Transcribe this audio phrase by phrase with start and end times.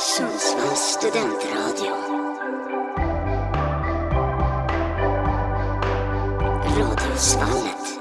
[0.00, 1.92] Sundsvalls studentradio.
[6.78, 8.00] Radiosvallet.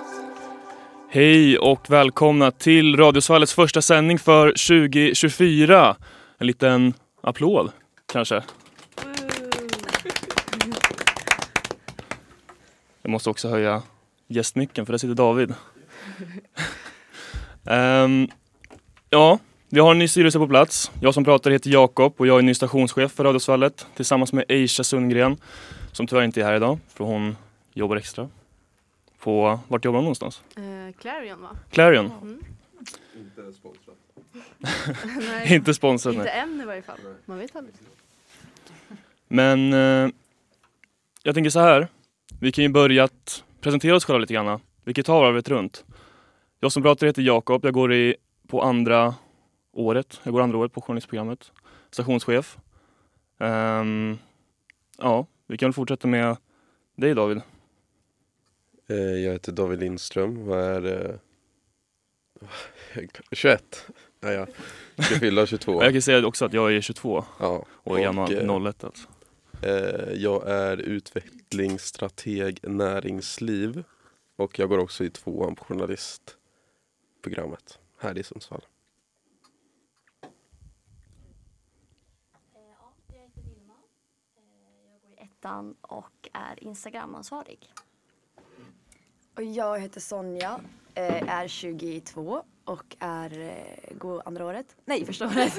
[1.10, 5.96] Hej och välkomna till Radiosvallets första sändning för 2024.
[6.38, 7.72] En liten applåd
[8.06, 8.44] kanske.
[13.02, 13.82] Jag måste också höja
[14.28, 15.54] gästmicken för där sitter David.
[17.70, 18.28] Ehm,
[19.10, 20.92] ja, vi har en ny styrelse på plats.
[21.02, 24.84] Jag som pratar heter Jakob och jag är ny stationschef för Radiosvallet tillsammans med Aisha
[24.84, 25.38] Sundgren
[25.92, 27.36] som tyvärr inte är här idag för hon
[27.74, 28.30] jobbar extra.
[29.20, 30.42] På, vart jobbar hon någonstans?
[30.56, 31.50] Eh, Clarion va?
[31.72, 32.12] Clarion.
[32.22, 32.44] Mm.
[33.18, 33.96] Inte sponsrat.
[35.30, 36.40] Nej, Inte sponsrad inte nej.
[36.40, 36.98] än i varje fall.
[37.26, 37.76] Man vet aldrig.
[39.28, 40.10] Men eh,
[41.24, 41.88] jag tänker så här.
[42.40, 44.60] Vi kan ju börja att presentera oss själva lite grann.
[44.84, 45.84] Vi kan ta varvet runt.
[46.60, 47.66] Jag som pratar heter Jakob.
[47.66, 48.16] Jag går i,
[48.48, 49.16] på andra
[49.78, 50.20] året.
[50.24, 51.52] Jag går andra året på journalistprogrammet.
[51.92, 52.58] Stationschef.
[53.38, 54.18] Ehm,
[54.98, 56.38] ja, vi kan väl fortsätta med
[56.96, 57.42] dig David.
[58.88, 61.16] Eh, Jag heter David Lindström och är eh,
[63.32, 63.88] 21.
[64.20, 64.48] Ja, jag
[65.06, 65.74] ska fylla 22.
[65.74, 68.84] Och jag kan säga också att jag är 22 Ja, och är gammal eh, 01
[68.84, 69.08] alltså.
[69.62, 73.84] eh, jag är utvecklingsstrateg näringsliv
[74.36, 78.62] och jag går också i tvåan på journalistprogrammet här i Sundsvall.
[82.54, 83.74] Ja, jag heter Vilma.
[84.38, 84.44] Eh,
[84.92, 87.74] Jag går i ettan och är Instagramansvarig.
[89.36, 90.60] Och jag heter Sonja,
[90.96, 94.76] eh, är 22 och är, eh, går andra året.
[94.86, 95.54] Nej, första året.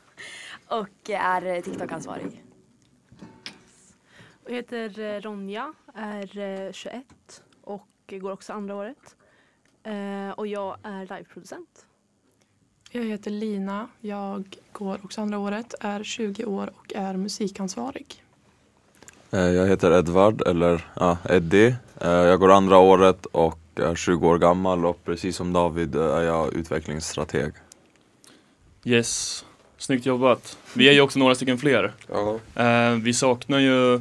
[0.68, 2.42] och är TikTok-ansvarig.
[4.44, 9.16] Jag heter eh, Ronja, är eh, 21 och går också andra året.
[10.36, 11.86] Och jag är liveproducent.
[12.90, 13.88] Jag heter Lina.
[14.00, 18.25] Jag går också andra året, är 20 år och är musikansvarig.
[19.36, 21.74] Eh, Jag heter Edvard, eller ja, Eddie.
[22.00, 26.02] Eh, Jag går andra året och är 20 år gammal och precis som David eh,
[26.16, 27.52] är jag utvecklingsstrateg.
[28.84, 29.44] Yes,
[29.78, 30.58] snyggt jobbat.
[30.74, 31.92] Vi är ju också några stycken fler.
[32.12, 32.38] Ja,
[33.02, 34.00] vi saknar ju...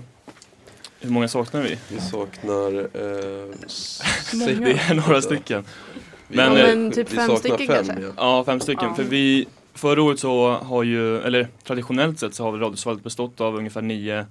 [1.00, 1.78] Hur många saknar vi?
[1.90, 5.64] vi saknar eh, sex- Det är några stycken.
[6.28, 8.04] Men, vi, eh, men typ vi fem saknar stycken fem, kanske?
[8.06, 8.12] Ja.
[8.18, 8.88] Ja, fem stycken.
[8.90, 8.96] Ja.
[8.96, 13.42] För vi, förra året så har ju, eller traditionellt sett så har väl Radiosvallet bestått
[13.42, 14.26] av ungefär nio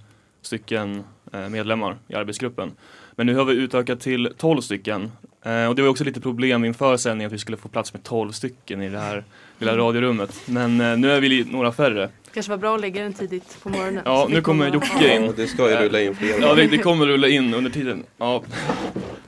[0.47, 2.73] stycken eh, medlemmar i arbetsgruppen.
[3.17, 5.13] Men nu har vi utökat till 12 stycken.
[5.43, 8.03] Eh, och det var också lite problem inför sändningen att vi skulle få plats med
[8.03, 9.25] 12 stycken i det här
[9.59, 10.41] lilla radiorummet.
[10.47, 12.09] Men eh, nu är vi några färre.
[12.35, 14.03] Kanske var bra att lägga den tidigt på morgonen.
[14.05, 15.25] Ja, nu kommer Jocke in.
[15.25, 16.41] Ja, det ska ju rulla in fler.
[16.41, 18.05] Ja, det, det kommer rulla in under tiden.
[18.17, 18.43] Ja.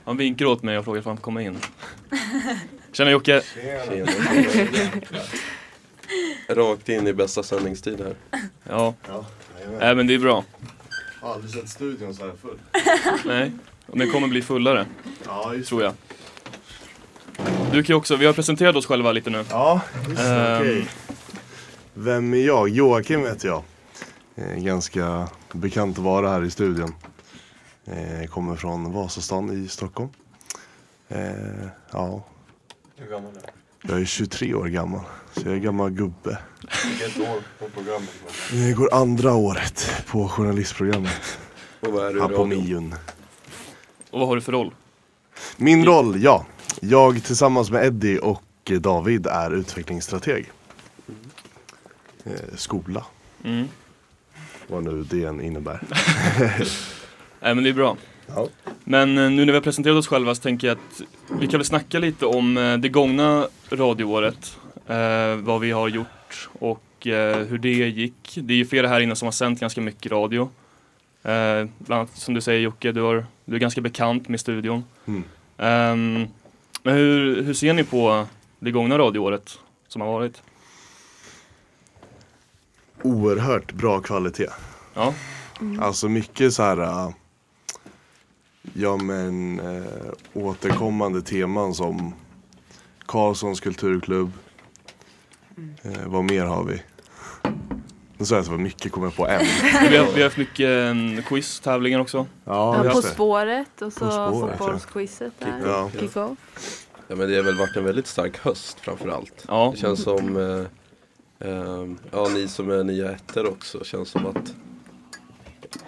[0.04, 1.58] Han vinkar åt mig och frågar om han får komma in.
[2.92, 3.42] Tjena Jocke!
[3.88, 4.06] Tjena.
[6.48, 8.40] Rakt in i bästa sändningstid här.
[8.68, 9.24] Ja, Ja,
[9.80, 10.44] äh, men det är bra.
[11.26, 12.58] Jag har aldrig sett studion så här full.
[13.24, 13.52] Nej,
[13.86, 14.86] och den kommer bli fullare.
[15.24, 15.92] Ja, just tror jag.
[17.72, 19.44] Du kan ju också, vi har presenterat oss själva lite nu.
[19.50, 20.46] Ja, just det.
[20.46, 20.60] Ehm.
[20.62, 20.88] Okej.
[21.94, 22.68] Vem är jag?
[22.68, 23.62] Joakim heter jag.
[24.34, 26.94] Eh, ganska bekant att vara här i studion.
[27.84, 30.10] Eh, kommer från Vasastan i Stockholm.
[31.08, 31.20] Eh,
[31.92, 32.24] ja,
[32.96, 33.40] Hur gammal är
[33.88, 35.00] jag är 23 år gammal.
[35.32, 36.38] Så jag är gammal gubbe.
[36.84, 38.10] Vilket år på programmet?
[38.52, 41.38] Jag går andra året på journalistprogrammet.
[41.80, 42.44] Och vad är du Här på?
[42.46, 42.94] Miun.
[44.10, 44.74] Och vad har du för roll?
[45.56, 46.46] Min roll, ja.
[46.80, 48.42] Jag tillsammans med Eddie och
[48.80, 50.52] David är utvecklingsstrateg.
[52.24, 53.04] Eh, skola,
[53.44, 53.68] Mm.
[54.68, 55.80] vad nu det än innebär.
[57.40, 57.96] Nej men det är bra.
[58.26, 58.48] Ja.
[58.84, 61.02] Men eh, nu när vi har presenterat oss själva så tänker jag att
[61.40, 64.58] vi kan väl snacka lite om eh, det gångna radioåret.
[64.86, 68.38] Eh, vad vi har gjort och eh, hur det gick.
[68.42, 70.50] Det är ju flera här inne som har sänt ganska mycket radio.
[71.22, 74.84] Eh, bland annat som du säger Jocke, du, har, du är ganska bekant med studion.
[75.06, 75.24] Mm.
[75.58, 76.26] Ehm,
[76.82, 78.26] men hur, hur ser ni på
[78.58, 79.58] det gångna radioåret
[79.88, 80.42] som har varit?
[83.02, 84.50] Oerhört bra kvalitet.
[84.94, 85.14] Ja,
[85.80, 87.10] Alltså mycket så här, äh,
[88.74, 89.84] ja men äh,
[90.34, 92.14] återkommande teman som
[93.06, 94.32] Karlssons kulturklubb.
[95.82, 96.82] Eh, vad mer har vi?
[98.18, 99.40] Nu sa jag att det var mycket, kommer jag på en.
[99.90, 102.26] vi har, vi har haft mycket eh, quiz, tävlingar också.
[102.44, 105.62] Ja, Ja, på spåret och så På spåret, fotbollsquizet där.
[105.64, 105.90] Ja.
[105.98, 106.38] Kick-off.
[107.08, 109.44] Ja men det har väl varit en väldigt stark höst framförallt.
[109.48, 114.26] Ja, Det känns som, eh, eh, ja ni som är nya ettor också, känns som
[114.26, 114.54] att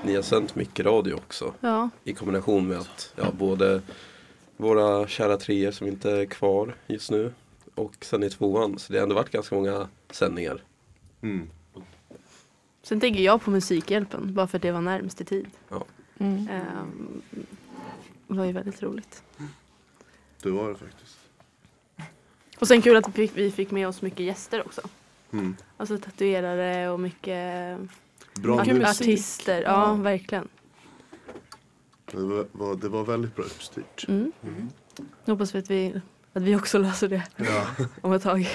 [0.02, 1.55] ni har sänt mycket radio också.
[1.61, 3.82] Ja, I kombination med att ja, både
[4.56, 7.32] våra kära treor som inte är kvar just nu
[7.75, 8.79] och sen i tvåan.
[8.79, 10.62] Så det har ändå varit ganska många sändningar.
[11.20, 11.50] Mm.
[12.82, 15.46] Sen tänker jag på Musikhjälpen, bara för att det var närmast i tid.
[16.19, 16.49] Mm.
[16.49, 17.23] Ehm,
[18.29, 19.23] det var ju väldigt roligt.
[20.43, 21.19] Det var det faktiskt.
[22.58, 24.81] Och sen kul att vi fick, vi fick med oss mycket gäster också.
[25.32, 25.56] Mm.
[25.76, 27.79] Alltså tatuerare och mycket
[28.43, 28.87] Bra art- musik.
[29.08, 29.62] artister.
[29.62, 29.94] Ja, Ja.
[29.94, 30.49] verkligen.
[32.12, 32.17] Det
[32.52, 34.08] var, det var väldigt bra uppstyrt.
[34.08, 34.32] Mm.
[35.25, 36.00] Jag hoppas vi att, vi
[36.32, 37.67] att vi också löser det Ja.
[38.00, 38.49] om ett tag.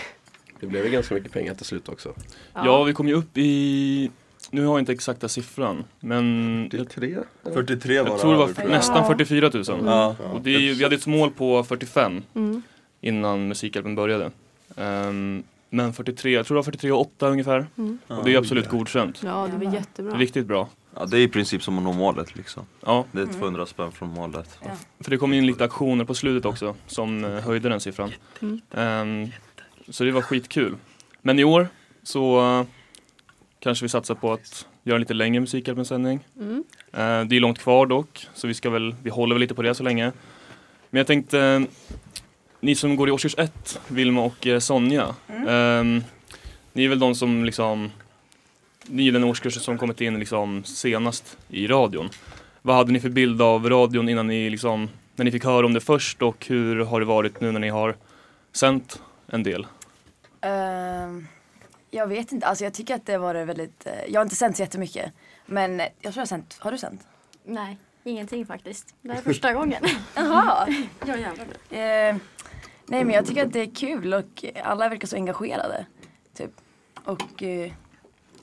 [0.59, 2.13] Det blev ju ganska mycket pengar till slut också.
[2.53, 4.11] Ja, vi kom ju upp i,
[4.51, 7.17] nu har jag inte exakta siffran, men jag, 43?
[7.53, 8.67] 43 var jag tror det var över.
[8.69, 9.63] nästan 44 000.
[9.85, 10.15] Ja.
[10.33, 12.61] Och det är, vi hade ett mål på 45 Mm.
[13.01, 14.31] innan Musikhjälpen började.
[14.77, 15.43] Ehm,
[15.73, 17.67] men 43, jag tror det var 43 och 8 ungefär.
[17.77, 17.97] Mm.
[18.07, 19.21] Och det är absolut godkänt.
[19.23, 20.17] Ja, det var jättebra.
[20.17, 20.69] Riktigt bra.
[20.95, 22.65] ja, det är i princip som att nå målet liksom.
[22.85, 24.59] Ja, Det är 200 spänn från målet.
[24.99, 28.11] för det kom in lite aktioner på slutet också som eh, höjde den siffran.
[28.41, 28.61] Mm.
[28.71, 29.31] Ehm,
[29.89, 30.75] så det var skitkul.
[31.21, 31.67] Men i år
[32.03, 32.65] så eh,
[33.59, 36.19] kanske vi satsar på att göra en lite längre Musikhjälpen-sändning.
[36.39, 36.63] Mm.
[36.91, 39.61] Eh, det är långt kvar dock, så vi ska väl, vi håller väl lite på
[39.61, 40.11] det så länge.
[40.89, 41.65] Men jag tänkte,
[42.63, 45.15] ni som går i årskurs 1, Vilma och eh, Sonja.
[45.27, 46.03] ehm,
[46.73, 47.91] ni är väl de som liksom,
[48.85, 52.09] ni är den årskursen som kommit in liksom senast i radion.
[52.61, 55.73] Vad hade ni för bild av radion innan ni liksom, när ni fick höra om
[55.73, 57.95] det först och hur har det varit nu när ni har
[58.51, 59.67] sänt en del?
[60.41, 61.27] Ehm,
[61.91, 64.57] jag vet inte, alltså jag tycker att det var väldigt, eh, jag har inte sänt
[64.57, 65.11] så jättemycket.
[65.45, 67.07] Men jag tror jag har sänt, har du sänt?
[67.45, 68.95] Nej, ingenting faktiskt.
[69.01, 69.83] Det här är första gången.
[70.15, 70.67] Jaha.
[71.07, 71.47] ja jävlar.
[72.09, 72.15] Eh,
[72.85, 75.85] nej men jag tycker att det är kul och alla verkar så engagerade.
[76.33, 76.51] Typ.
[77.05, 77.71] Och eh,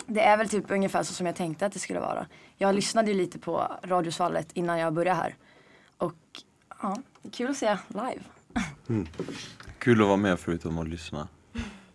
[0.07, 2.27] det är väl typ ungefär så som jag tänkte att det skulle vara.
[2.57, 5.35] Jag lyssnade ju lite på Radiosvallet innan jag började här.
[5.99, 6.15] Och
[6.83, 6.97] ja,
[7.33, 8.21] kul att se live.
[9.79, 11.29] Kul att vara med förutom att lyssna.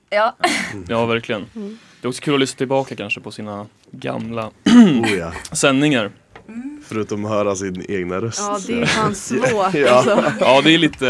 [0.09, 0.36] Ja,
[0.88, 1.45] Ja, verkligen.
[1.56, 1.77] Mm.
[2.01, 5.33] Det är också kul att lyssna tillbaka kanske på sina gamla Oh ja.
[5.51, 6.12] sändningar.
[6.88, 8.39] Förutom att höra sin egna röst.
[8.39, 9.89] Ja, det är fan svårt Ja.
[9.89, 10.33] alltså.
[10.39, 11.06] Ja, det är lite,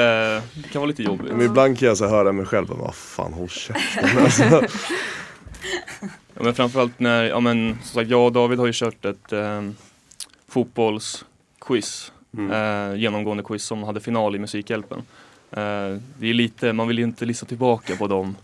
[0.54, 1.32] det kan vara lite jobbigt.
[1.32, 4.44] Men ibland kan jag så höra mig själv och bara, fan håll käften alltså.
[6.34, 9.32] Ja, men framförallt när, ja men som sagt, jag och David har ju kört ett
[9.34, 9.62] eh,
[10.48, 12.12] fotbollsquiz.
[12.38, 12.52] Mm.
[12.92, 14.98] Eh, genomgående quiz som hade final i Musikhjälpen.
[15.52, 18.36] Eh, det är lite, man vill ju inte lyssna tillbaka på de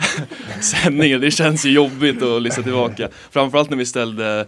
[0.60, 1.20] sändningarna.
[1.20, 3.08] Det känns ju jobbigt att lyssna tillbaka.
[3.30, 4.46] Framförallt när vi ställde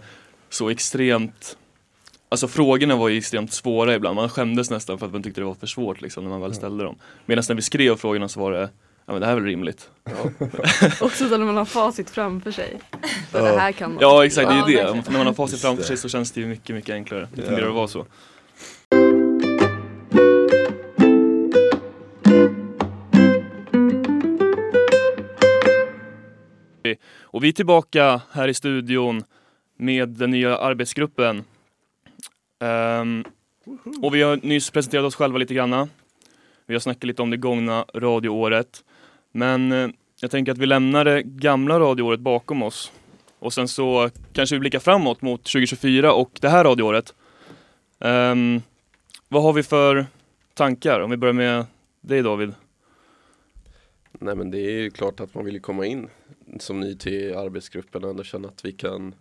[0.49, 1.57] så extremt
[2.29, 5.45] Alltså frågorna var ju extremt svåra ibland, man skämdes nästan för att man tyckte det
[5.45, 6.95] var för svårt liksom när man väl ställde dem.
[7.25, 8.69] Medan när vi skrev frågorna så var det,
[9.05, 9.89] ja men det här är väl rimligt.
[11.01, 12.79] Också så när man har facit framför sig.
[13.31, 13.41] Så Ja.
[13.43, 13.97] det här kan man.
[14.01, 15.09] Ja exakt, det är Ja, ju det.
[15.11, 17.27] När man har facit framför sig så känns det ju mycket, mycket enklare.
[17.33, 17.47] Det Ja.
[17.47, 18.05] tenderar att vara så.
[27.21, 29.23] Och vi är tillbaka här i studion
[29.77, 31.43] med den nya arbetsgruppen.
[32.59, 33.23] Ehm,
[34.01, 35.87] och vi har nyss presenterat oss själva lite granna.
[36.65, 38.83] Vi har snackat lite om det gångna radioåret.
[39.31, 39.89] Men eh,
[40.21, 42.91] jag tänker att vi lämnar det gamla radioåret bakom oss
[43.39, 47.13] och sen så kanske vi blickar framåt mot 2024 och det här radioåret.
[47.99, 48.61] Ehm,
[49.27, 50.05] vad har vi för
[50.53, 50.99] tankar?
[50.99, 51.65] Om vi börjar med
[52.01, 52.53] dig David.
[54.11, 56.09] Nej men det är ju klart att man vill komma in
[56.59, 59.15] som ny till arbetsgruppen och ändå känna att vi kan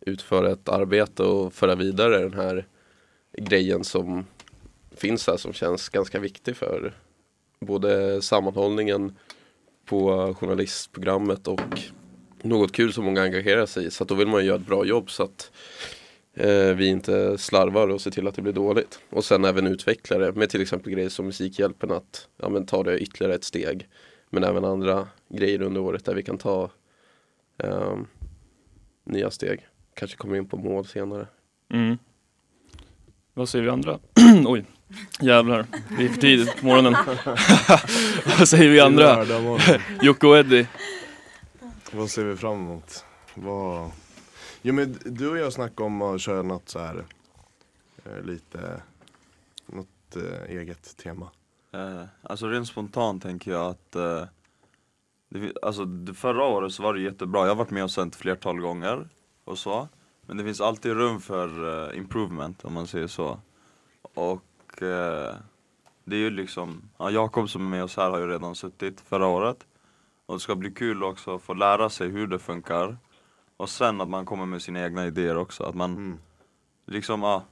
[0.00, 2.66] utföra ett arbete och föra vidare den här
[3.36, 4.26] grejen som
[4.96, 6.94] finns här som känns ganska viktig för
[7.60, 9.16] både sammanhållningen
[9.84, 11.80] på journalistprogrammet och
[12.42, 13.90] något kul som många engagerar sig i.
[13.90, 15.50] Så att då vill man ju göra ett bra jobb så att
[16.34, 19.00] eh, vi inte slarvar och ser till att det blir dåligt.
[19.10, 22.82] Och sen även utveckla det med till exempel grejer som Musikhjälpen att ja, men ta
[22.82, 23.88] det ytterligare ett steg.
[24.30, 26.70] Men även andra grejer under året där vi kan ta
[27.58, 27.96] eh,
[29.04, 29.66] nya steg.
[29.94, 31.26] Kanske kommer in på mål senare.
[31.72, 31.96] Mm.
[33.36, 33.98] Vad säger vi andra?
[34.46, 34.64] Oj,
[35.20, 35.66] jävlar.
[35.98, 36.94] Det är för tidigt på morgonen.
[38.38, 39.24] vad säger vi andra?
[40.02, 40.68] Jocke och Eddie.
[41.92, 43.04] Vad ser vi fram emot?
[43.34, 43.90] Vad...
[44.62, 47.04] Jo men du och jag snackade om att köra något så här
[48.04, 48.82] eh, lite
[49.66, 51.30] något eh, eget tema.
[51.72, 54.24] Eh, alltså rent spontant tänker jag att eh,
[55.28, 58.60] det, alltså, förra året så var det jättebra, jag har varit med och sänt flertal
[58.60, 59.08] gånger
[59.44, 59.88] och så
[60.26, 61.48] Men det finns alltid rum för
[61.90, 63.40] eh, improvement om man säger så.
[64.14, 65.34] Och eh,
[66.04, 69.00] det är ju liksom, ja, Jakob som är med oss här har ju redan suttit
[69.00, 69.66] förra året.
[70.26, 72.96] Och det ska bli kul också att få lära sig hur det funkar.
[73.56, 76.18] Och sen att man kommer med sina egna idéer också, att man Mm.
[76.86, 77.44] liksom, ja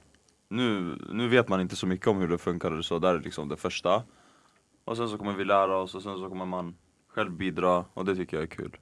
[0.49, 3.19] nu, nu vet man inte så mycket om hur det funkar eller så, där är
[3.19, 4.03] liksom det första.
[4.85, 6.75] Och sen så kommer vi lära oss och sen så kommer man
[7.07, 8.77] själv bidra och det tycker jag är kul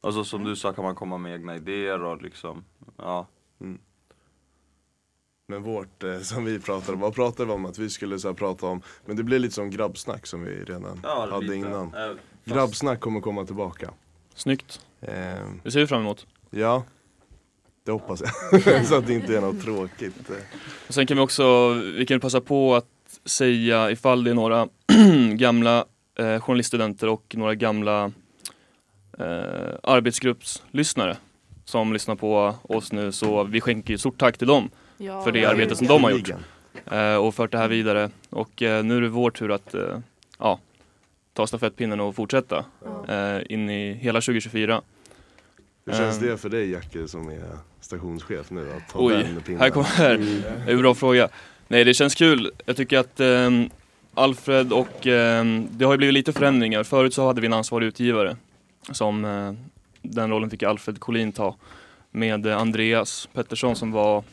[0.00, 2.64] Alltså som du sa kan man komma med egna idéer och liksom,
[2.96, 3.26] ja.
[5.48, 8.28] Men vårt, eh, som vi pratade om, vad pratade vi om att vi skulle så
[8.28, 8.82] här, prata om?
[9.06, 11.54] Men det blir lite som grabbsnack som vi redan Ja, hade lite.
[11.54, 11.86] innan.
[11.86, 13.90] Eh, fast- Grabbsnack kommer komma tillbaka.
[14.34, 14.80] Snyggt.
[15.00, 16.26] Ehm, Det ser vi fram emot.
[16.50, 16.84] ja,
[17.84, 18.86] det hoppas jag.
[18.86, 20.30] så att det inte är något tråkigt.
[20.30, 20.36] eh.
[20.88, 22.86] Och sen kan vi också, vi kan passa på att
[23.24, 24.68] säga ifall det är några
[25.36, 25.84] gamla
[26.18, 28.12] eh, journaliststudenter och några gamla
[29.18, 31.16] eh, arbetsgruppslyssnare
[31.64, 35.32] som lyssnar på oss nu så vi skänker ju stort tack till dem Ja, för
[35.32, 36.30] det arbete som de har gjort
[36.90, 39.98] eh, och fört det här vidare och eh, nu är det vår tur att eh,
[40.38, 40.58] ja,
[41.32, 43.14] ta stafettpinnen och fortsätta Ja.
[43.14, 44.82] eh, in i hela 2024.
[45.86, 46.26] Hur känns Ehm.
[46.28, 47.42] det för dig Jacke som är
[47.80, 49.60] stationschef nu att ta Oj, den pinnen?
[49.60, 51.28] här kommer det är en bra fråga.
[51.68, 52.50] Nej det känns kul.
[52.66, 53.20] Jag tycker att
[54.14, 54.88] Alfred och
[55.70, 56.82] det har ju blivit lite förändringar.
[56.84, 58.36] Förut så hade vi en ansvarig utgivare.
[58.90, 59.52] Som eh,
[60.02, 61.56] den rollen fick Alfred Collin ta.
[62.10, 64.24] Med eh, Andreas Pettersson som var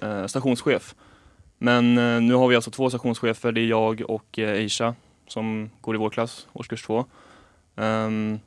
[0.00, 0.94] eh, stationschef.
[1.58, 1.94] Men
[2.26, 3.52] nu har vi alltså två stationschefer.
[3.52, 4.94] Det är jag och Aisha
[5.26, 7.04] som går i vår klass, årskurs två.
[7.76, 8.40] Ehm,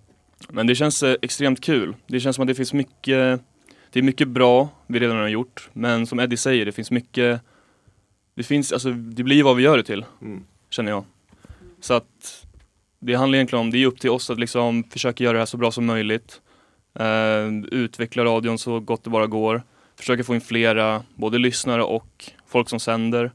[0.49, 1.95] men det känns extremt kul.
[2.07, 3.41] Det känns som att det finns mycket
[3.93, 7.41] det är mycket bra vi redan har gjort, men som Eddie säger, det finns mycket
[8.35, 10.43] Det finns, alltså det blir vad vi gör det till, Mm.
[10.69, 11.05] känner jag.
[11.81, 12.45] Så att
[13.03, 15.45] det handlar egentligen om, det är upp till oss att liksom försöka göra det här
[15.45, 16.41] så bra som möjligt.
[16.99, 19.63] Eh, utveckla radion så gott det bara går.
[19.95, 23.31] Försöka få in flera, både lyssnare och folk som sänder.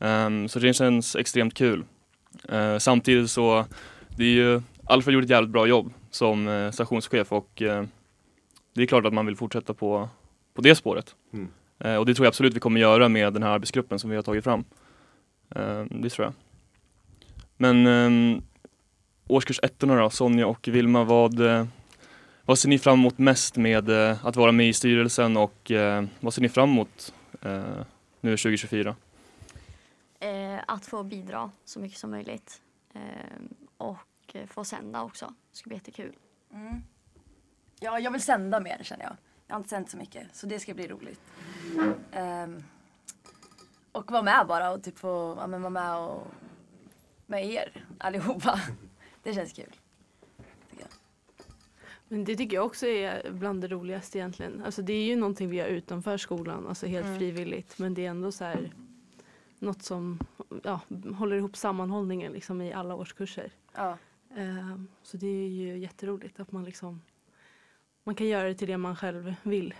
[0.00, 1.84] Ehm, så det känns extremt kul.
[2.48, 3.64] Eh, samtidigt så,
[4.16, 7.62] det är ju, Alfred gjorde ett jävligt bra jobb som eh, stationschef och
[8.74, 10.08] det är klart att man vill fortsätta på,
[10.54, 11.14] på det spåret.
[11.32, 11.48] Mm.
[11.98, 14.22] Och det tror jag absolut vi kommer göra med den här arbetsgruppen som vi har
[14.22, 14.64] tagit fram.
[15.54, 16.34] Eh, det tror jag.
[17.56, 18.42] Men eh,
[19.30, 21.66] årskurs ettorna då, Sonja och Vilma, vad, eh,
[22.42, 26.04] vad ser ni fram emot mest med eh, att vara med i styrelsen och eh,
[26.20, 27.14] vad ser ni fram emot
[28.20, 28.96] nu 2024?
[30.20, 32.60] Eh, att få bidra så mycket som möjligt.
[33.76, 35.34] Och få sända också.
[35.50, 36.12] Det ska bli jättekul.
[36.52, 36.82] Mm.
[37.80, 39.16] Ja, jag vill sända mer känner jag.
[39.46, 41.20] Jag har inte sänt så mycket, så det ska bli roligt.
[42.12, 42.62] Ehm,
[43.92, 46.26] och vara med bara och typ få ja, men vara med och
[47.26, 48.60] med er allihopa.
[49.22, 49.76] Det känns kul.
[52.08, 54.62] Men det tycker jag också är bland det roligaste egentligen.
[54.64, 57.18] Alltså det är ju någonting vi gör utanför skolan, alltså helt Mm.
[57.18, 57.78] frivilligt.
[57.78, 58.72] Men det är ändå så här
[59.58, 60.18] något som
[60.64, 60.80] ja,
[61.14, 63.52] håller ihop sammanhållningen liksom i alla årskurser.
[63.74, 63.98] Ja.
[64.36, 67.02] Ehm, så det är ju jätteroligt att man liksom
[68.04, 69.74] man kan göra det till det man själv vill.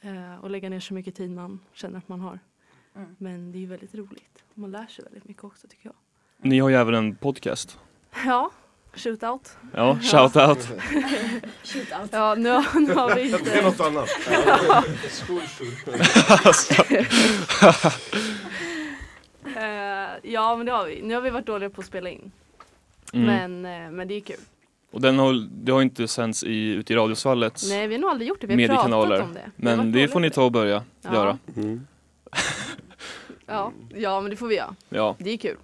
[0.00, 2.38] Eh, och lägga ner så mycket tid man känner att man har.
[2.94, 3.16] Mm.
[3.18, 4.44] Men det är ju väldigt roligt.
[4.54, 5.96] Man lär sig väldigt mycket också tycker jag.
[6.50, 7.78] Ni har ju även en podcast.
[8.26, 8.50] Ja,
[8.94, 9.56] shootout.
[9.74, 10.68] Ja, shout out.
[11.64, 12.08] Shootout.
[12.12, 13.44] Ja, nu, har- nu har vi inte...
[13.44, 14.08] Det är något annat.
[19.56, 21.02] Eh, ja, men det har vi.
[21.02, 22.32] Nu har vi varit dåliga på att spela in.
[23.12, 23.26] Mm.
[23.60, 24.36] Men, eh, men det är kul.
[24.90, 28.10] Och den har, det har inte sänts i, ute i Radiosvallets Nej, vi har nog
[28.10, 28.46] aldrig gjort det.
[28.46, 29.08] Vi har mediekanaler.
[29.08, 29.50] pratat om det.
[29.56, 31.14] Vi har varit Men det dåliga får ni på ta och börja Ja.
[31.14, 31.38] göra.
[31.56, 31.86] Mm.
[33.46, 34.74] Ja, ja, men det får vi göra.
[34.88, 35.16] Ja.
[35.18, 35.56] Det är kul.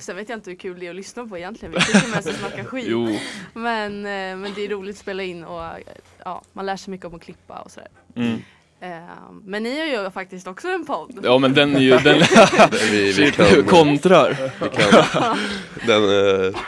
[0.00, 1.74] Sen vet jag inte hur kul det är att lyssna på egentligen.
[1.74, 2.86] Vi tycker mest att snacka skit.
[2.88, 3.18] Jo.
[3.54, 5.62] Men, eh, men det är roligt att spela in och
[6.24, 7.88] ja, man lär sig mycket om att klippa och sådär.
[8.16, 8.42] Mm.
[8.80, 9.10] Eh,
[9.44, 11.20] men ni har ju faktiskt också en podd.
[11.22, 12.18] Ja men den är ju, den
[12.90, 14.36] Vi, vi kan, kontrar.
[14.60, 15.38] vi kan,
[15.86, 16.02] den,
[16.46, 16.60] eh,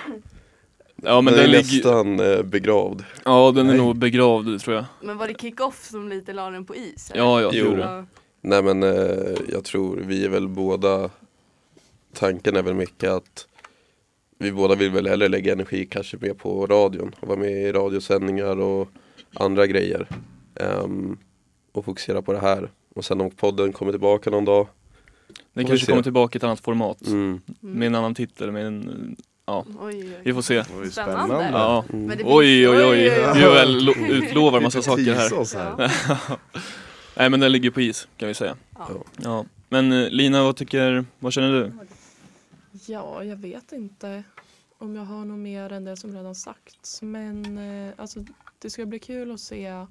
[1.03, 3.05] Ja men den är den ligger nästan eh, begravd.
[3.25, 3.79] Ja den är Nej.
[3.83, 4.85] nog begravd tror jag.
[5.01, 7.11] Men var det kick-off som lite la den på is?
[7.11, 7.23] eller?
[7.23, 7.67] Ja ja, Jo.
[7.71, 7.77] jo.
[7.77, 8.07] det.
[8.41, 11.11] Nej men eh, jag tror vi är väl båda
[12.15, 13.47] Tanken är väl mycket att
[14.39, 17.73] Vi båda vill väl hellre lägga energi kanske mer på radion och vara med i
[17.73, 18.89] radiosändningar och
[19.35, 20.09] andra grejer
[20.61, 21.19] Ehm,
[21.73, 24.67] Och fokusera på det här Och sen om podden kommer tillbaka någon dag
[25.53, 27.07] Den kanske kommer tillbaka i ett annat format.
[27.07, 27.41] mm.
[27.61, 30.65] Med en annan titel, med en, ja, Oj, oj, vi får se.
[30.81, 31.49] Oj, Spännande.
[31.53, 31.85] Ja.
[31.93, 32.11] Mm.
[32.11, 35.77] finns- Oj oj oj, lo- utlovar massa saker här.
[35.79, 35.91] här.
[37.17, 38.57] Nej men den ligger på is kan vi säga.
[38.79, 38.89] Ja.
[39.17, 39.45] Ja.
[39.69, 41.73] Men eh, Lina, vad tycker, vad känner du?
[42.87, 44.25] Ja, jag vet inte
[44.79, 47.03] om jag har något mer än det som redan sagts.
[47.03, 48.25] Men eh, alltså,
[48.59, 49.87] det ska bli kul att se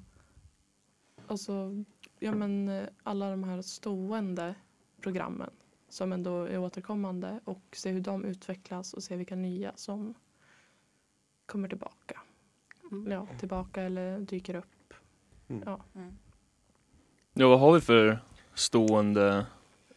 [1.26, 1.84] alltså,
[2.18, 4.54] ja, men, eh, alla de här stående
[5.00, 5.50] programmen
[5.88, 10.14] som ändå är återkommande och se hur de utvecklas och se vilka nya som
[11.46, 12.20] kommer tillbaka.
[12.90, 13.12] Mm.
[13.12, 14.94] Ja, tillbaka eller dyker upp.
[17.34, 18.18] Ja vad har vi för
[18.54, 19.46] stående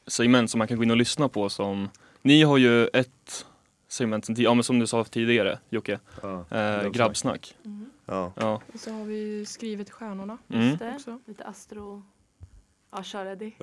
[0.08, 1.90] segment som man kan gå in och lyssna på som
[2.22, 3.46] Ni har ju ett
[3.88, 6.94] segment sen ja men som du sa tidigare Jocke, Ja, eh, grabbsnack.
[6.94, 7.56] grabbsnack.
[7.66, 7.86] Mm.
[8.06, 8.34] Ja.
[8.36, 8.62] Ja.
[8.74, 10.78] Och så har vi skrivit stjärnorna Mm.
[10.96, 11.20] Också.
[11.26, 12.04] Lite astro...
[12.96, 13.54] Ja, kör Eddie.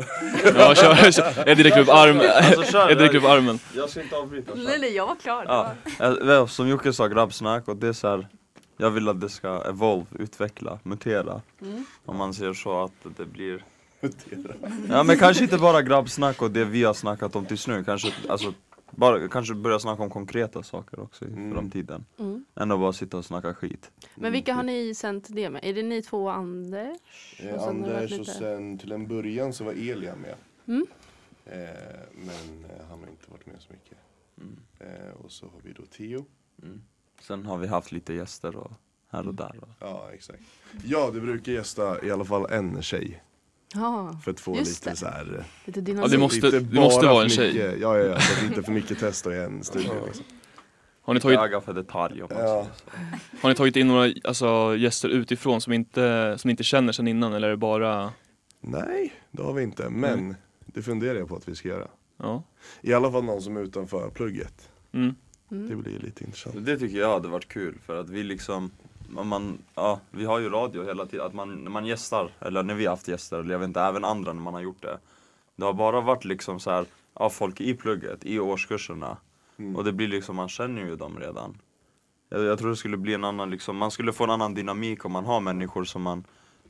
[0.54, 1.48] Ja, kör, kör.
[1.48, 2.26] Eddie räcker upp armen.
[2.58, 2.78] Alltså,
[3.18, 3.58] upp armen.
[3.76, 4.52] Jag ska inte avbryta.
[4.54, 5.44] Nej, nej, jag var klar.
[5.48, 8.28] Ja, var- eh, som Jocke sa, grabbsnack och det är så här,
[8.76, 11.42] Jag vill att det ska evolve, utveckla, mutera.
[11.62, 11.84] Mm.
[12.04, 13.64] Om man ser så att det blir
[14.88, 18.12] Ja men kanske inte bara grabbsnack och det vi har snackat om tills nu, kanske,
[18.28, 18.54] alltså,
[18.90, 21.52] bara, kanske börja snacka om konkreta saker också i Mm.
[21.52, 22.04] framtiden.
[22.18, 22.44] Mm.
[22.56, 23.90] Än att bara sitta och snacka skit.
[24.14, 25.64] Men vilka har ni sänt det med?
[25.64, 26.98] Är det ni två och Anders?
[27.38, 30.34] Eh, Och Anders och sen till en början så var Elia med.
[30.66, 30.86] Mm.
[31.44, 31.58] Eh,
[32.14, 33.98] men eh, han har inte varit med så mycket.
[34.40, 34.56] Mm.
[34.80, 36.24] Eh, och så har vi då Theo.
[36.62, 36.82] Mm.
[37.20, 38.72] Sen har vi haft lite gäster och
[39.10, 39.54] här och där.
[39.62, 39.68] Och.
[39.80, 40.42] Ja, exakt.
[40.84, 43.22] Ja, det brukar gästa i alla fall en tjej.
[43.74, 44.96] Ja, För att få lite det.
[44.96, 45.44] så här.
[45.64, 46.10] lite Ja, dynamik.
[46.10, 47.52] det måste, lite det måste vara en tjej.
[47.52, 49.92] Mycket, ja, ja, ja, så att inte för mycket tester i en studio.
[50.06, 50.24] Liksom.
[51.02, 52.66] Har ni tagit, Öga för detalj Ja.
[53.42, 57.32] har ni tagit in några alltså, gäster utifrån som inte, som inte känner sedan innan
[57.32, 58.12] eller är det bara
[58.60, 59.90] Nej, det har vi inte.
[59.90, 60.34] Men Mm.
[60.66, 61.88] det funderar jag på att vi ska göra.
[62.16, 62.42] Ja.
[62.80, 64.68] I alla fall någon som är utanför plugget.
[64.92, 65.14] Mm.
[65.48, 66.66] Det blir lite intressant.
[66.66, 68.70] Det tycker jag hade varit kul för att vi liksom om
[69.08, 72.74] man, ja, vi har ju radio hela tiden, att man, när man gästar, eller när
[72.74, 74.98] vi har haft gäster, eller jag vet inte, även andra när man har gjort det.
[75.56, 79.16] Det har bara varit liksom så här, ja, folk i plugget, i årskurserna.
[79.58, 79.76] Mm.
[79.76, 81.58] Och det blir liksom, man känner ju dem redan.
[82.28, 85.04] Jag, jag tror det skulle bli en annan, liksom, man skulle få en annan dynamik
[85.04, 86.24] om man har människor som man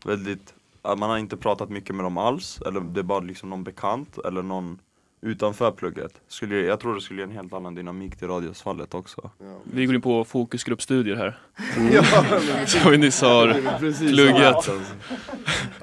[0.05, 3.65] väldigt, man har inte pratat mycket med dem alls, eller det är bara liksom någon
[3.65, 4.79] bekant, eller någon
[5.21, 6.21] utanför plugget.
[6.29, 9.31] Skulle, jag tror det skulle ge en helt annan dynamik till radiosfallet också.
[9.39, 9.59] Ja.
[9.73, 11.39] Vi går in på fokusgruppstudier här.
[11.93, 13.53] ja, men Som vi nyss har
[14.15, 14.65] pluggat.
[14.65, 14.81] så.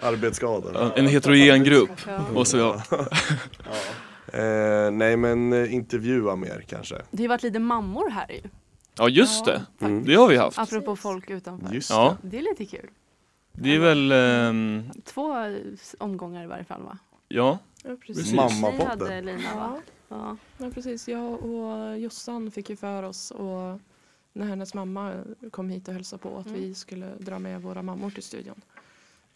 [0.01, 0.91] Arbetsskador.
[0.95, 1.91] en heterogen grupp.
[2.35, 2.81] Och så, ja.
[4.39, 6.95] Eh, nej men eh, intervjua mer kanske.
[6.95, 8.41] Det har ju varit lite mammor här ju.
[8.97, 10.05] ja just det, Mm.
[10.05, 10.59] det har vi haft.
[10.59, 11.73] Apropå folk utanför.
[11.73, 12.89] Just Ja, Det är lite kul.
[13.53, 15.35] det är väl, ehm, Två
[15.97, 16.97] omgångar i varje fall va?
[17.27, 18.17] ja, Ja, Precis.
[18.17, 18.33] precis.
[18.35, 18.69] Mamma.
[18.77, 19.81] Ni hade Lina va?
[20.09, 20.37] Ja.
[20.57, 21.07] Ja, precis.
[21.07, 23.79] Jag och Jossan fick ju för oss och
[24.33, 25.13] när hennes mamma
[25.51, 26.59] kom hit och hälsade på att Mm.
[26.59, 28.61] vi skulle dra med våra mammor till studion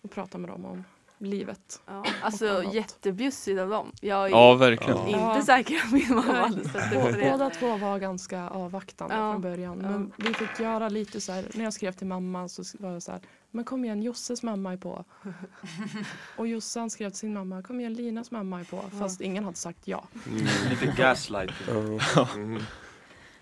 [0.02, 0.84] och prata med dem om
[1.20, 1.82] livet.
[1.86, 2.04] ja.
[2.22, 3.92] Alltså jättebjussigt av dem.
[4.02, 4.98] Jag är ja verkligen.
[5.08, 5.42] Inte Ja.
[5.46, 7.30] säker på att min mamma hade ställt upp det.
[7.32, 9.32] Båda två var ganska avvaktande Ja.
[9.34, 9.78] från början.
[9.78, 13.04] Men vi fick göra lite så här, när jag skrev till mamma så var jag
[13.04, 15.06] så här, men kom igen Josses mamma är på.
[16.38, 18.84] och Jossan skrev till sin mamma, kom igen Linas mamma är på.
[19.00, 20.04] Fast ingen hade sagt ja.
[20.28, 20.46] Mm.
[20.70, 22.00] Lite gaslighting.
[22.36, 22.60] Mm.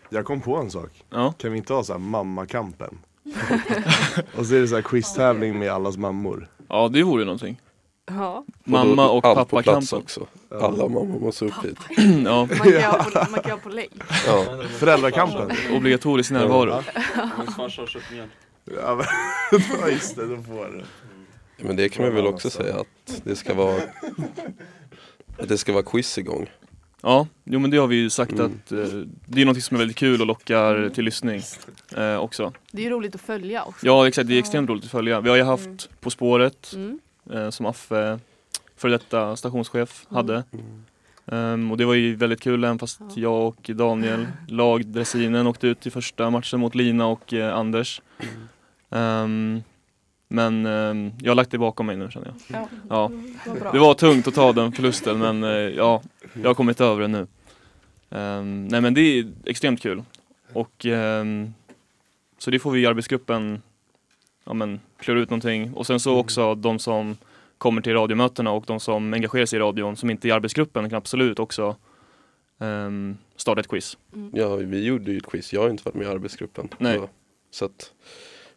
[0.09, 1.03] Jag kom på en sak.
[1.09, 1.31] Ja.
[1.37, 2.97] Kan vi inte ha så här mammakampen?
[4.37, 6.47] och så är det så här quiztävling med allas mammor.
[6.69, 7.61] ja, det vore någonting.
[8.07, 8.45] Ja.
[8.63, 9.99] Mamma och allt på plats pappa-kampen.
[9.99, 10.27] också.
[10.51, 11.77] Alla mammor måste upp hit.
[12.25, 13.89] Ja, Man kan göra på, man kan göra på lej.
[14.27, 14.45] Ja.
[14.77, 15.51] Föräldrakampen.
[15.75, 16.83] obligatorisk närvaro.
[17.37, 18.29] Min farsa har köpt mjölk.
[18.81, 19.03] Ja,
[19.91, 20.83] just det, då får det.
[21.63, 23.81] Men det kan man väl också säga att det ska vara
[25.39, 26.49] att det ska vara quiz igång.
[27.01, 28.45] Ja, jo men det har vi ju sagt Mm.
[28.65, 28.77] att eh,
[29.25, 31.41] det är något som är väldigt kul och lockar till lyssning
[31.97, 32.53] eh, också.
[32.71, 33.85] Det är ju roligt att följa också.
[33.85, 35.21] Ja exakt, det är extremt roligt att följa.
[35.21, 35.77] Vi har ju haft Mm.
[35.99, 36.99] På spåret Mm.
[37.33, 38.19] Eh, som Affe,
[38.75, 40.15] före detta stationschef, Mm.
[40.15, 40.43] hade.
[41.31, 43.07] Ehm, och det var ju väldigt kul även fast Ja.
[43.15, 48.01] jag och Daniel, lagdressinen, åkte ut i första matchen mot Lina och eh, Anders.
[48.89, 49.61] Ehm,
[50.27, 52.35] men ehm, jag har lagt det bakom mig nu känner jag.
[52.61, 53.11] Ja, Ja.
[53.53, 53.73] det var.
[53.73, 56.01] Det var tungt att ta den förlusten men eh, ja,
[56.33, 57.27] jag har kommit över det nu.
[58.69, 60.03] Nej men det är extremt kul.
[60.53, 60.85] Och
[62.37, 63.61] så det får vi i arbetsgruppen
[64.47, 65.73] ja, men, klura ut någonting.
[65.73, 66.19] Och sen så Mm.
[66.19, 67.17] också de som
[67.57, 70.89] kommer till radiomötena och de som engagerar sig i radion som inte är i arbetsgruppen
[70.89, 71.75] kan absolut också
[72.57, 73.97] um, starta ett quiz.
[74.33, 75.53] Ja, vi gjorde ju ett quiz.
[75.53, 76.69] Jag har inte varit med i arbetsgruppen.
[76.77, 76.97] Nej.
[76.97, 77.09] Så,
[77.51, 77.91] så att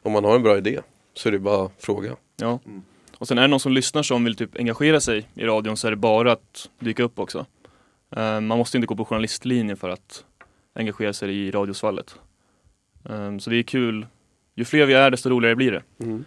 [0.02, 0.80] om man har en bra idé
[1.14, 2.16] så är det bara att fråga.
[2.36, 2.58] Ja.
[2.66, 2.82] Mm.
[3.18, 5.86] Och sen är det någon som lyssnar som vill typ engagera sig i radion så
[5.86, 7.46] är det bara att dyka upp också.
[8.16, 10.24] Ehm, man måste inte gå på journalistlinjen för att
[10.74, 12.14] engagera sig i radiosvallet.
[13.10, 14.06] Ehm, så det är kul.
[14.54, 15.82] Ju fler vi är desto roligare blir det.
[16.04, 16.24] Mm.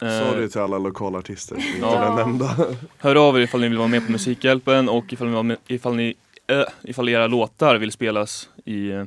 [0.00, 2.12] Ehm, Sorry till alla lokalartister som inte Ja.
[2.12, 2.56] är nämnda.
[2.98, 5.94] Hör av er ifall ni vill vara med på Musikhjälpen och ifall ni, med, ifall,
[5.96, 6.14] ni
[6.46, 9.04] äh, ifall era låtar vill spelas i eh,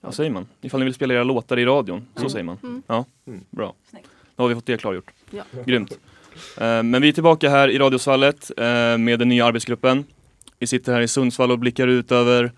[0.00, 0.46] vad säger man?
[0.60, 2.30] Ifall ni vill spela era låtar i radion, så Mm.
[2.30, 2.58] säger man.
[2.62, 2.82] Mm.
[2.86, 3.40] Ja, Mm.
[3.50, 3.74] bra.
[3.90, 4.08] Snyggt.
[4.36, 5.10] Då har vi fått det klargjort.
[5.30, 5.42] Ja.
[5.66, 5.98] Grymt.
[6.56, 10.04] Eh, Men vi är tillbaka här i Radiosvallet eh, med den nya arbetsgruppen.
[10.58, 12.52] Vi sitter här i Sundsvall och blickar ut över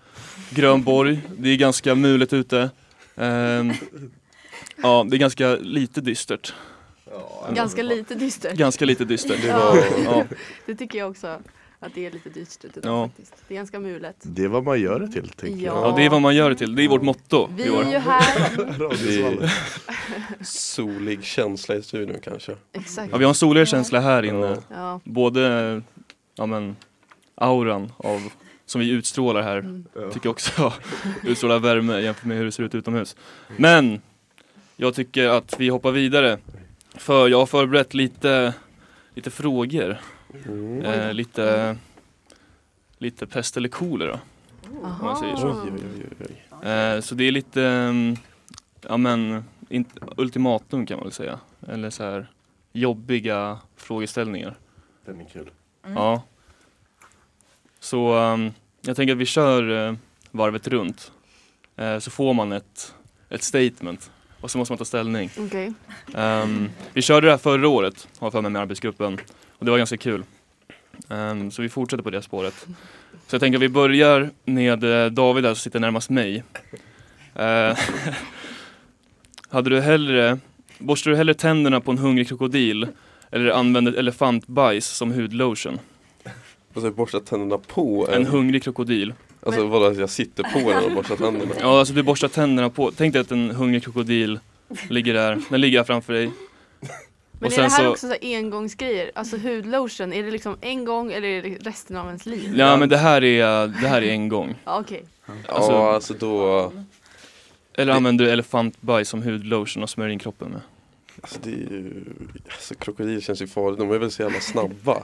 [0.49, 1.19] Grönborg.
[1.37, 2.69] Det är ganska mulet ute.
[3.15, 3.71] Ehm,
[4.83, 6.53] Ja, det är ganska lite dystert.
[7.55, 8.53] Ganska lite dystert.
[8.53, 9.39] Ganska lite dystert.
[9.47, 9.77] Ja.
[10.05, 10.25] Ja,
[10.65, 11.39] Det tycker jag också.
[11.83, 13.07] Att det är lite dyrt idag Ja.
[13.07, 13.33] faktiskt.
[13.47, 14.15] Det är ganska mulet.
[14.21, 15.87] Det är vad man gör det till, tänker Ja.
[15.89, 16.75] Ja, det är vad man gör det till.
[16.75, 18.23] Det är vårt motto Vi är ju här.
[19.19, 19.49] jag.
[20.47, 22.55] Solig känsla i studion kanske.
[22.73, 23.11] Exakt.
[23.11, 24.57] Ja, vi har en soligare känsla här inne.
[24.69, 24.99] Ja.
[25.03, 25.81] Både
[26.35, 26.75] ja, men,
[27.35, 28.21] auran av,
[28.65, 29.85] som vi utstrålar här Mm.
[30.13, 30.73] tycker jag också
[31.23, 33.15] utstrålar värme jämfört med hur det ser ut utomhus.
[33.57, 34.01] Men
[34.77, 36.37] jag tycker att vi hoppar vidare.
[36.95, 38.53] För jag har förberett lite,
[39.15, 39.97] lite frågor.
[40.45, 40.85] Mm.
[40.85, 41.77] Eh, lite,
[42.97, 44.19] lite pest eller kolera.
[44.83, 45.05] Aha.
[45.05, 45.47] man säger så.
[45.47, 46.27] Oj, oj, oj,
[46.61, 46.69] oj.
[46.69, 48.15] Eh, så det är lite, mm,
[48.81, 49.85] ja men, in,
[50.17, 51.39] ultimatum kan man väl säga.
[51.67, 52.27] Eller så här
[52.71, 54.55] jobbiga frågeställningar.
[55.05, 55.49] Den är kul.
[55.81, 56.23] Ja.
[57.79, 59.95] Så um, jag tänker att vi kör uh,
[60.31, 61.11] varvet runt.
[61.75, 62.93] Eh, så får man ett,
[63.29, 65.29] ett statement och så måste man ta ställning.
[65.37, 65.73] Okej.
[66.15, 69.17] Ehm, vi körde det här förra året, har jag för mig med arbetsgruppen.
[69.63, 70.23] Och det var ganska kul.
[71.09, 72.67] Ehm, så vi fortsätter på det spåret.
[73.27, 76.43] Så jag tänker att vi börjar med eh, David här som sitter närmast mig.
[77.35, 77.77] Eh,
[79.49, 80.39] hade du hellre,
[80.77, 82.87] borstar du hellre tänderna på en hungrig krokodil
[83.31, 85.79] eller använder elefantbajs som hudlotion?
[86.73, 89.13] Alltså borsta tänderna på En hungrig krokodil.
[89.45, 91.51] Alltså vadå, att jag sitter på den och borstar tänderna?
[91.59, 94.39] Ja, alltså du borstar tänderna på, tänk dig att en hungrig krokodil
[94.89, 96.31] ligger där, den ligger här framför dig.
[97.43, 99.11] Men Och är det här så- också så här engångsgrejer?
[99.15, 102.53] Alltså hudlotion, är det liksom en gång eller är det resten av ens liv?
[102.57, 104.55] Ja men det här är, det här är en gång.
[104.65, 105.05] Ja, Okej.
[105.47, 106.71] Alltså- ja, alltså då,
[107.73, 110.61] Eller använder du elefantbajs som hudlotion och smörjer in kroppen med?
[111.21, 112.03] alltså det är ju,
[112.47, 115.03] alltså krokodil känns ju farligt, de är väl så jävla snabba.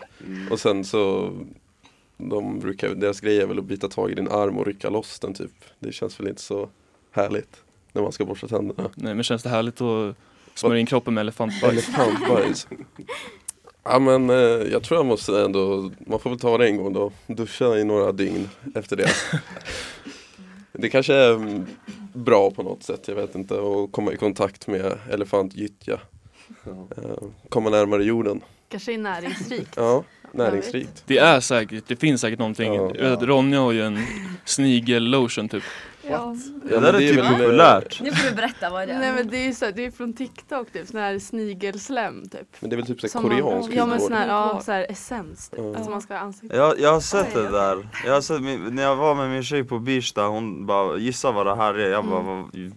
[0.52, 1.32] Och sen så,
[2.18, 5.20] de brukar, deras grej är väl att bita tag i din arm och rycka loss
[5.20, 5.52] den typ.
[5.80, 6.70] Det känns väl inte så
[7.12, 7.62] härligt
[7.94, 8.90] när man ska borsta tänderna.
[8.96, 10.16] Nej men känns det härligt att
[10.60, 11.88] smörja in kroppen med elefantbajs?
[11.88, 12.68] Elefantbajs.
[13.84, 14.36] Ja men eh,
[14.72, 17.84] jag tror jag måste ändå, man får väl ta det en gång då, duscha i
[17.84, 19.10] några dygn efter det.
[20.72, 21.66] Det kanske är mm,
[22.14, 26.00] bra på något sätt, jag vet inte, att komma i kontakt med elefantgyttja.
[26.66, 28.42] Eh, Komma närmare jorden.
[28.70, 29.74] Kanske är näringsrikt.
[29.76, 31.04] Ja, näringsrikt.
[31.06, 32.74] Det är säkert, det finns säkert någonting.
[32.74, 33.18] Ja.
[33.22, 34.06] Ronja har ju en
[34.46, 35.64] snigel-lotion typ.
[36.12, 36.36] Ja.
[36.64, 38.02] Det Ja, där men är typ populärt.
[38.02, 39.00] Nu får du berätta vad det är.
[39.00, 42.48] Nej men det är ju så, det är från TikTok typ, sån här snigelslem typ.
[42.60, 44.62] Men det är väl typ så här Som man- koreansk Ja men sån här, ja,
[44.66, 45.60] så här essens typ.
[45.60, 45.76] Ja.
[45.76, 46.58] Alltså man ska ha ansiktet.
[46.58, 47.88] Jag, jag har sett det där.
[48.06, 48.42] Jag har sett,
[48.74, 51.90] när jag var med min tjej på Birsta, hon bara gissa vad det här är.
[51.90, 52.72] Jag bara, vad,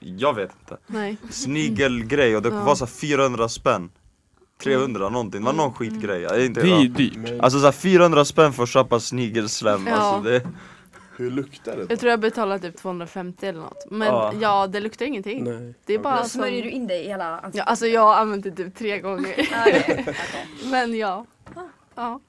[0.00, 0.76] jag vet inte.
[0.86, 1.16] Nej.
[1.30, 2.64] Snigelgrej och det Ja.
[2.64, 3.90] var så här 400 spänn.
[4.62, 6.24] 300 någonting, det var någon skitgrej.
[6.24, 6.88] Är inte, Det är ja.
[6.88, 7.40] dyrt.
[7.42, 9.86] Alltså så här 400 spänn för att köpa snigelslem.
[9.86, 9.94] Ja.
[9.96, 10.42] Alltså det,
[11.18, 11.86] Hur luktar det?
[11.88, 13.86] Jag tror jag betalade typ 250 eller något.
[13.90, 14.32] Men Ja.
[14.40, 15.44] ja, det luktar ingenting.
[15.44, 15.74] Nej.
[15.86, 16.28] Det är bara Då som...
[16.28, 17.68] smörjer du in dig i hela Ja, ansiktet?
[17.68, 19.48] alltså jag har använt det typ tre gånger.
[19.50, 20.12] Ja.
[20.70, 21.26] Men ja.
[21.94, 22.20] ja.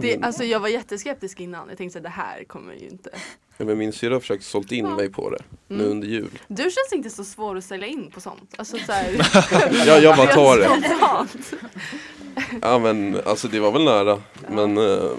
[0.00, 1.68] Det, alltså jag var jätteskeptisk innan.
[1.68, 3.10] Jag tänkte här, det här kommer ju inte.
[3.56, 5.90] Ja, men min syrra har försökt sålt in mig på det nu Mm.
[5.90, 6.38] under jul.
[6.48, 8.54] Du känns inte så svår att sälja in på sånt.
[8.58, 9.12] Alltså så här,
[9.86, 10.68] Ja, jag bara tar det.
[12.62, 14.22] Ja men alltså det var väl nära.
[14.48, 15.10] Men eh,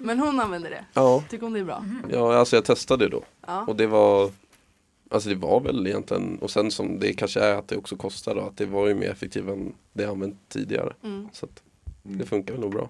[0.00, 0.84] Men hon använder det.
[0.94, 1.84] ja, Tycker hon det är bra?
[2.10, 3.22] ja, alltså jag testade då.
[3.46, 3.64] Ja.
[3.66, 4.30] Och det var
[5.10, 8.34] Alltså det var väl egentligen, och sen som det kanske är att det också kostar
[8.34, 10.92] då, att det var ju mer effektivt än det jag använt tidigare.
[11.02, 11.62] Mm, Så att
[12.02, 12.88] det funkar väl nog bra.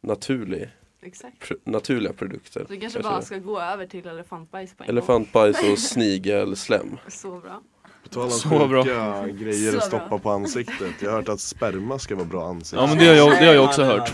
[0.00, 0.68] Naturlig,
[1.02, 1.42] exakt.
[1.42, 2.60] pr- naturliga produkter.
[2.66, 6.88] Så du kanske kanske bara ska gå över till elefantbajs på en Elefantbajs och snigelslem.
[6.88, 6.98] gång.
[7.08, 7.62] Så bra.
[8.08, 8.82] På tal om Så sjuka bra.
[9.26, 10.18] grejer Så att stoppa bra.
[10.18, 10.92] på ansiktet.
[11.02, 12.76] Jag har hört att sperma ska vara bra ansikte.
[12.76, 14.12] Ja men det har jag, det har jag också hört.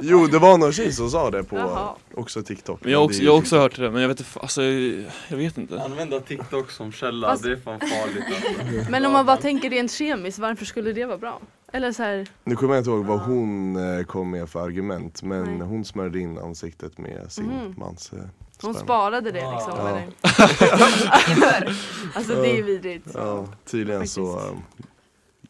[0.00, 1.88] Jo, det var någon tjej som sa det på Jaha.
[2.14, 2.80] också TikTok.
[2.82, 4.62] Men jag har också, jag också hört det men jag vet inte, alltså
[5.28, 5.82] jag vet inte.
[5.82, 8.90] Använda TikTok som källa, Fast- det är fan farligt alltså.
[8.90, 11.40] Men om man bara tänker rent kemiskt, varför skulle det vara bra?
[11.72, 15.22] Eller så här, Nu kommer jag inte ihåg vad hon eh, kom med för argument
[15.22, 15.66] men Nej.
[15.68, 17.74] hon smörjde in ansiktet med sin Mhm.
[17.76, 18.18] mans eh,
[18.66, 19.72] hon sparade det liksom.
[19.76, 19.88] Ja.
[19.88, 20.06] Eller?
[22.14, 23.06] alltså det är ju vidrigt.
[23.14, 24.14] Ja, tydligen Faktiskt.
[24.14, 24.62] så um,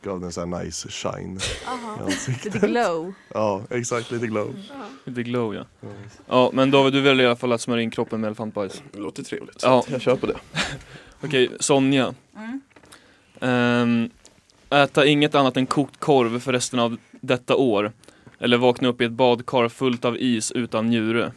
[0.03, 2.55] gav den så här nice shine i ansiktet.
[2.55, 3.13] Lite glow.
[3.35, 4.55] Ja, exakt, lite glow.
[5.05, 5.65] Lite glow ja.
[6.29, 8.83] Ja men David du väljer i alla fall att smörja in kroppen med elefantbajs.
[8.93, 9.85] Det låter trevligt, så Ja.
[9.89, 10.37] jag kör på det.
[11.25, 12.15] Okej, Sonja.
[12.37, 12.61] Mm.
[13.41, 14.11] Ehm,
[14.71, 17.93] äta inget annat än kokt korv för resten av detta år.
[18.39, 21.33] Eller vakna upp i ett badkar fullt av is utan njure.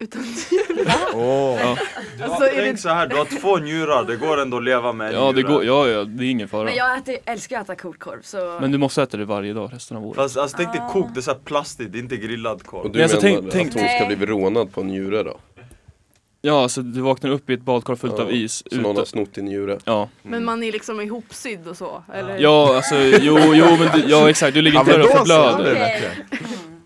[0.00, 0.22] Utan
[1.14, 1.76] Åh, Ja,
[2.18, 4.92] Du Alltså, tänk det- så här, du har två njurar, det går ändå att leva
[4.92, 6.64] med en ja det går, ja ja, det är ingen fara.
[6.64, 8.58] Men jag äter, älskar att äta kokt korv så...
[8.60, 10.16] Men du måste äta det varje dag resten av året.
[10.16, 12.66] Fast alltså, tänk dig kokt, det är så här plastigt, det är inte grillad Och
[12.66, 12.92] korv.
[12.92, 15.36] du Men alltså, menar tänk- tänk- att hon ska bli rånad på en njure då?
[16.42, 18.62] Ja, så du vaknar upp i ett badkar fullt Ja, av is.
[18.72, 19.78] Så någon har snott din njure?
[19.84, 20.08] ja.
[20.22, 22.02] Men man är liksom ihopsydd och så?
[22.14, 22.38] Eller?
[22.38, 25.74] ja, alltså jo, jo men du, ja exakt, du ligger ja inte där och förblöder.
[25.74, 26.10] bättre.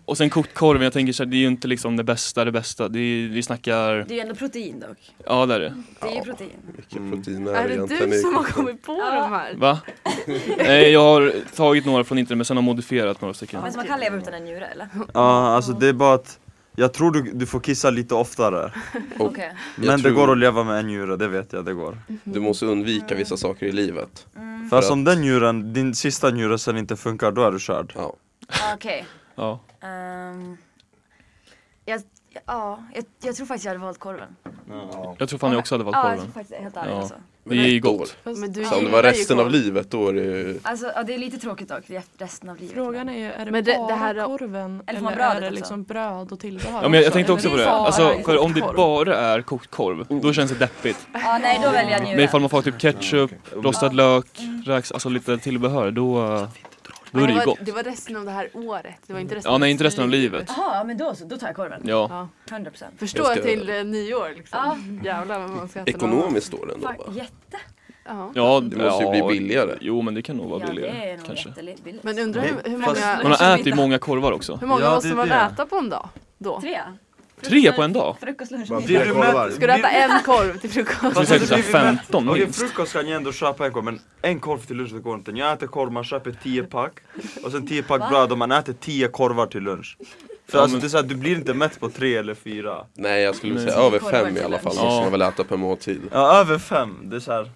[0.07, 2.45] Och sen kokt korv, jag tänker så här, det är ju inte liksom det bästa,
[2.45, 2.89] det bästa.
[2.89, 4.99] Det är, vi snackar, Det är ju ändå protein dock.
[5.27, 5.75] ja det är det.
[6.01, 6.51] Det är ju protein.
[6.77, 9.55] Mycket protein Är det egentligen du i som har kommit på de här?
[9.55, 9.81] Va?
[10.59, 13.61] Nej jag har tagit några från internet men sen har modifierat några stycken.
[13.63, 14.89] Men så man kan leva utan en njure eller?
[15.15, 16.39] Ja, alltså det är bara att
[16.77, 18.73] jag tror du, du får kissa lite oftare.
[19.19, 19.53] Okej.
[19.77, 21.99] Men det tror- går att leva med en njure, det vet jag, det går.
[22.25, 24.27] Du måste undvika vissa saker i livet.
[24.71, 27.59] För För om att- den njuren, din sista njure sen inte funkar, då är du
[27.61, 27.93] körd.
[27.97, 28.17] Ja.
[28.75, 29.05] Okej.
[29.37, 29.61] Ja.
[29.85, 30.57] Ehm,
[31.85, 32.03] jag,
[32.47, 34.37] ja, jag, jag tror faktiskt jag hade valt korven.
[35.19, 36.33] Jag tror fan jag också hade valt Ja, jag tror korven.
[36.33, 36.99] faktiskt helt ärligt Ja.
[37.01, 37.15] alltså.
[37.47, 38.17] Det är ju gott.
[38.25, 41.03] Men du Så om det var resten av livet då är det ju Alltså ja,
[41.03, 41.85] det är lite tråkigt dock,
[42.19, 42.75] resten av livet.
[42.75, 45.47] Frågan är ju, är det, Men det- bara det här- korven Eller eller är det
[45.47, 45.55] också?
[45.55, 47.13] liksom bröd och tillbehör Ja men jag, jag också?
[47.13, 50.59] tänkte också på det, alltså för om det bara är kokt korv, då känns det
[50.59, 51.07] deppigt.
[51.13, 52.17] Ja nej då väljer jag njure.
[52.17, 54.27] Men ifall man får typ ketchup, rostad lök,
[54.67, 56.39] räks, alltså lite tillbehör, då,
[57.15, 57.59] då är det ju var, gott.
[57.63, 60.05] det var resten av det här året, det var inte resten Ja nej inte resten
[60.05, 60.45] av livet.
[60.57, 61.83] Jaha, ja, men då så, då tar jag korven.
[61.85, 62.29] Ja.
[62.51, 62.57] Ja.
[62.57, 62.85] 100%.
[62.99, 64.59] Förstå Jag ska- till eh, nyår liksom.
[65.03, 65.11] Ja.
[65.11, 67.13] Jävlar vad man ska äta ekonomiskt står det ändå Fuck, va?
[67.17, 67.57] jätte.
[68.07, 68.31] Ja.
[68.35, 69.77] Ja, Det måste ju ja, bli billigare.
[69.81, 71.49] Jo men det kan nog vara Ja det billigare är nog kanske.
[71.49, 72.05] jättebilligt.
[72.05, 74.57] Men undrar hur, hur Fast- många, Man har ätit många korvar också.
[74.57, 75.35] hur många Ja, måste det är man det.
[75.35, 76.09] äta på en dag?
[76.39, 76.61] Då?
[76.61, 76.81] Tre?
[77.49, 78.17] Tre på en dag?
[78.21, 78.87] Frukost, lunch, middag.
[78.87, 79.47] Blir tre du korvar.
[79.47, 79.55] mätt?
[79.55, 81.29] Ska du äta en korv till frukost?
[81.29, 81.65] Såhär vi mätt.
[81.65, 82.59] 15 Okej minst.
[82.61, 85.31] frukost kan jag ändå köpa en korv men en korv till lunch det går inte.
[85.31, 86.93] Jag äter korv, man köper 10 pack
[87.45, 88.09] och sen 10 pack Va?
[88.11, 89.97] bröd och man äter 10 korvar till lunch.
[90.49, 92.85] För Ja, alltså det är så här, du blir inte mätt på tre eller fyra.
[92.95, 96.01] Nej jag skulle säga över fem i alla fall måste man väl äta per måltid.
[96.13, 97.51] Ja över fem, det är så här.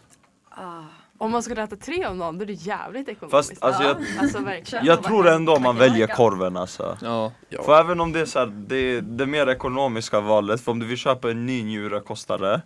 [0.51, 0.83] Ah.
[1.19, 3.31] Om man skulle äta tre om dagen då är det jävligt ekonomiskt.
[3.51, 4.85] Fast alltså jag, Alltså verkligen.
[4.85, 6.99] jag tror ändå man väljer korven alltså.
[7.03, 7.33] Ja.
[7.49, 7.63] Ja.
[7.63, 10.87] För även om det är så här, det, det mer ekonomiska valet, för om du
[10.87, 12.63] vill köpa en ny njure kostar det.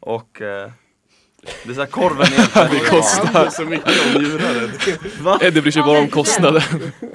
[0.00, 0.70] Och eh,
[1.64, 3.50] det är så här, korven är Det kostar.
[3.50, 4.38] så mycket om.
[5.24, 5.38] Va?
[5.42, 6.62] Eddie bryr sig bara om kostnaden.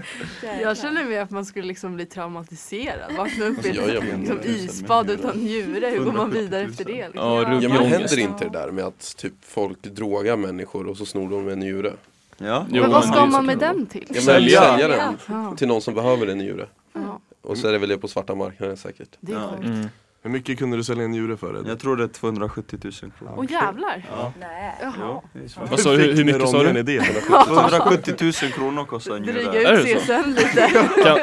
[0.61, 3.15] Jag känner mig att man skulle liksom bli traumatiserad.
[3.17, 5.87] Vakna upp i Alltså, jag ett liksom, isbad utan njure.
[5.87, 6.91] Hur går man vidare efter det?
[6.91, 7.11] Liksom?
[7.15, 11.05] Ja, Ja men händer inte det där med att typ folk drogar människor och så
[11.05, 11.93] snor de en njure?
[12.37, 12.65] Ja.
[12.71, 14.03] Jo, Men vad ska man med den till?
[14.07, 14.61] Ja, men Sälja.
[14.61, 16.67] sälja den till någon som behöver en njure.
[16.93, 19.09] ja, Och så är det väl det på svarta marknaden säkert.
[19.19, 19.63] det är sjukt.
[19.65, 19.87] Mm.
[20.23, 21.59] Hur mycket kunde du sälja en njure för?
[21.59, 21.67] Ed?
[21.67, 23.33] Jag tror det är 270 000 kronor.
[23.37, 24.05] Åh jävlar.
[24.15, 24.33] Ja.
[24.39, 24.75] Nej.
[24.81, 25.21] Jaha.
[25.69, 26.79] Vad sa du, hur, hur mycket sa du?
[26.79, 27.01] idé?
[27.47, 29.67] 270 000 kronor kostar en Dryga njure.
[29.67, 29.95] Är ut det?
[30.23, 30.67] CSN lite.
[31.03, 31.19] Kan,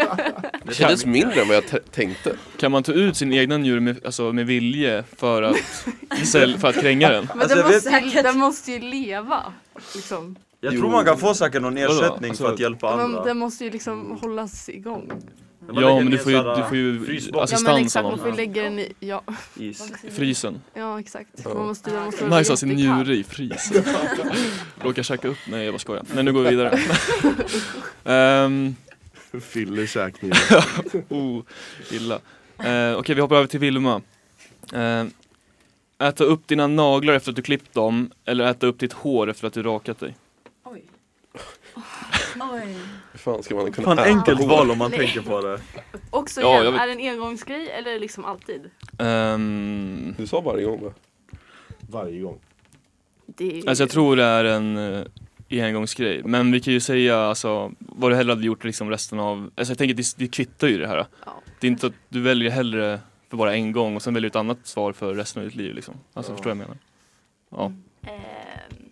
[0.64, 2.32] Det kändes mindre än vad jag tänkte.
[2.56, 5.56] kan man ta ut sin egna njure med, alltså, med vilje för att,
[6.26, 7.28] sälj, för att kränga den?
[7.34, 9.52] Men Alltså, den, måste, vet- ju- den måste ju leva.
[9.94, 10.36] Liksom.
[10.60, 10.80] Jag Jo.
[10.80, 13.24] tror man kan få säkert någon ersättning Alltså- för att hjälpa Men andra.
[13.24, 15.12] den måste ju liksom hållas igång.
[15.72, 17.06] Man Ja men du får ju, du får ju.
[17.14, 18.36] Ja men assistans exakt, av man får ju någon.
[18.36, 19.22] lägga den i, ja,
[19.56, 19.92] is.
[20.10, 20.60] Frysen.
[20.74, 21.30] ja exakt.
[21.44, 21.54] Ja.
[21.54, 23.84] Man måste, den måste Nice att ha sin njure i frysen.
[24.80, 26.04] Råkar käka upp, nej jag bara skojar.
[26.14, 26.78] Nej nu går vi vidare.
[29.40, 30.36] Fyllekäk njure.
[31.08, 31.42] oh,
[31.90, 32.20] illa.
[32.58, 34.02] Eh, Okej vi hoppar över till Vilma.
[34.72, 35.04] Eh,
[35.98, 39.46] äta upp dina naglar efter att du klippt dem eller äta upp ditt hår efter
[39.46, 40.16] att du rakat dig?
[40.64, 40.84] Oj.
[42.52, 42.76] Oj.
[43.24, 44.48] Hur fan ska man kunna Fan äta enkelt hår?
[44.48, 45.60] val om man tänker på det.
[46.10, 48.70] Också Ja, igen, jag vet- är det en engångsgrej eller är det liksom alltid?
[48.98, 50.92] Ehm, Du sa varje gång va?
[51.80, 52.38] Varje gång.
[53.26, 53.68] Det är...
[53.68, 55.04] alltså jag tror det är en uh,
[55.50, 56.22] engångsgrej.
[56.24, 59.70] Men vi kan ju säga alltså vad du hellre hade gjort liksom resten av, alltså
[59.70, 61.06] jag tänker det, det kvittar ju det här.
[61.26, 61.32] Ja.
[61.60, 64.32] Det är inte att du väljer hellre för bara en gång och sen väljer du
[64.32, 65.94] ett annat svar för resten av ditt liv liksom.
[66.14, 66.36] Alltså Ja.
[66.36, 66.78] förstår du vad jag menar?
[67.50, 67.72] Ja.
[68.10, 68.90] Ehm,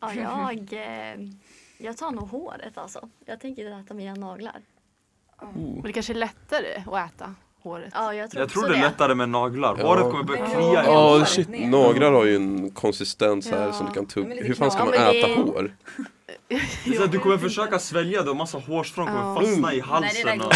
[0.00, 1.28] ja, jag, eh,
[1.80, 3.08] jag tar nog håret alltså.
[3.24, 4.60] Jag tänker inte äta mina naglar.
[5.54, 7.92] Men det kanske är lättare att äta håret.
[7.94, 9.76] Ja, jag tror Jag tror det är lättare med naglar.
[9.78, 9.86] Ja.
[9.86, 10.84] Håret kommer börja klia.
[10.84, 11.48] Ja, shit.
[11.48, 13.72] Naglar har ju en konsistens här Ja.
[13.72, 14.34] som du kan tugga.
[14.44, 14.94] Hur fan ska man.
[14.94, 15.76] Ja, äta det- hår?
[16.48, 19.40] Det här, du kommer försöka svälja det och massa hårstrån kommer Ja.
[19.40, 20.40] fastna i Nej, det där halsen.
[20.40, 20.52] Och...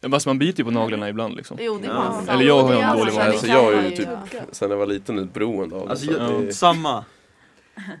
[0.00, 1.56] Men alltså man biter ju på naglarna ibland liksom.
[1.60, 2.20] Jo det är Ja.
[2.28, 3.24] Eller jag har en är dålig vana.
[3.24, 4.08] Alltså jag är ju typ,
[4.52, 5.90] sen jag var liten, ett beroende av det.
[5.90, 7.04] Alltså det- samma.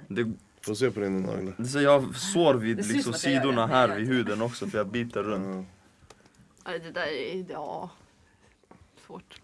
[0.08, 0.32] Det,
[0.66, 1.54] Får se på dina naglar.
[1.56, 3.66] det är så jag sår vid Det ser ut liksom som att jag gör sidorna
[3.66, 3.72] det.
[3.74, 5.66] här vid huden också för jag biter runt.
[6.64, 6.70] Ja.
[6.72, 7.90] Det där är, ja,
[9.06, 9.40] svårt.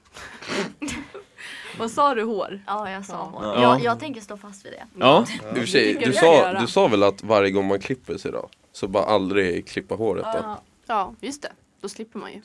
[1.78, 2.60] Vad sa du hår?
[2.66, 3.44] Ja, jag sa hår.
[3.44, 3.62] Ja.
[3.62, 4.86] Jag, jag tänker stå fast vid det.
[4.98, 6.60] Ja, I och för sig, tycker du ska sa, göra.
[6.60, 8.48] du sa väl att varje gång man klipper sig då?
[8.72, 10.38] Så bara aldrig klippa håret då?
[10.42, 10.60] Ja.
[10.86, 11.52] Ja, just det.
[11.80, 12.40] Då slipper man ju.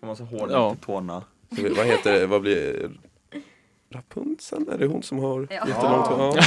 [0.00, 0.46] Och massa hår Ja.
[0.50, 0.70] ja.
[0.74, 1.22] till tårna.
[1.56, 2.90] Så, vi- vad heter det, vad blir
[3.94, 4.68] Rapunzeln?
[4.68, 5.68] Är det hon som har Ja.
[5.68, 6.36] jättelångt hår?
[6.36, 6.42] Ja.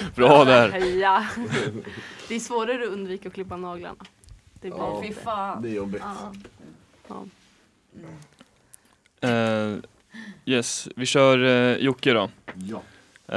[0.14, 0.78] bra där.
[1.00, 1.26] Ja.
[2.28, 3.96] Det är svårare att undvika att klippa naglarna.
[4.60, 5.62] Det blir inte- fan.
[5.62, 6.02] Det är jobbigt.
[6.04, 6.32] Ja.
[9.20, 9.28] Ja.
[9.28, 9.74] Eh,
[10.44, 12.30] yes, vi kör uh, Jocke då.
[12.54, 12.82] Ja.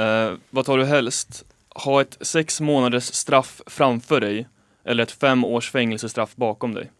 [0.02, 1.44] Eh, vad tar du helst?
[1.68, 4.48] Ha ett sex månaders straff framför dig
[4.84, 6.90] eller ett fem års fängelsestraff bakom dig.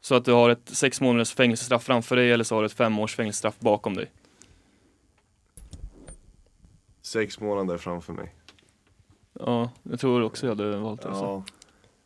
[0.00, 2.72] Så att du har ett sex månaders fängelsestraff framför dig eller så har du ett
[2.72, 4.10] fem års fängelsestraff bakom dig.
[7.14, 8.34] Sex månader framför mig.
[9.40, 11.08] Ja, jag tror också jag hade valt det.
[11.14, 11.24] så.
[11.24, 11.44] Ja.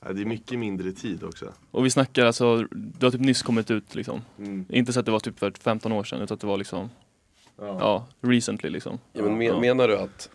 [0.06, 0.12] ja.
[0.12, 1.52] Det är mycket mindre tid också.
[1.70, 4.20] Och vi snackar alltså, du har typ nyss kommit ut liksom.
[4.38, 4.66] Mm.
[4.68, 6.90] Inte så att det var typ för 15 år sedan utan att det var liksom,
[7.56, 8.98] ja, recently liksom.
[9.12, 9.60] Ja, men men, Ja.
[9.60, 10.30] menar du att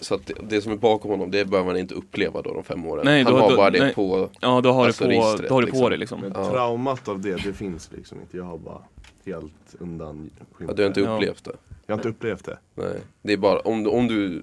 [0.00, 2.64] så att det, det som är bakom honom, det behöver man inte uppleva då de
[2.64, 3.02] fem åren?
[3.04, 3.94] Nej, Han då- har då- bara det nej.
[3.94, 5.90] på Ja, då har Alltså du på, registret, då har du på liksom.
[5.90, 6.20] dig liksom.
[6.20, 6.50] Men Ja.
[6.50, 8.36] traumat av det, det finns liksom inte.
[8.36, 8.82] Jag har bara
[9.26, 11.14] helt undan Ja, du har inte Ja.
[11.16, 11.56] upplevt det?
[11.86, 12.58] Jag har inte upplevt det.
[12.74, 12.96] Nej.
[13.22, 14.42] Det är bara om du, om du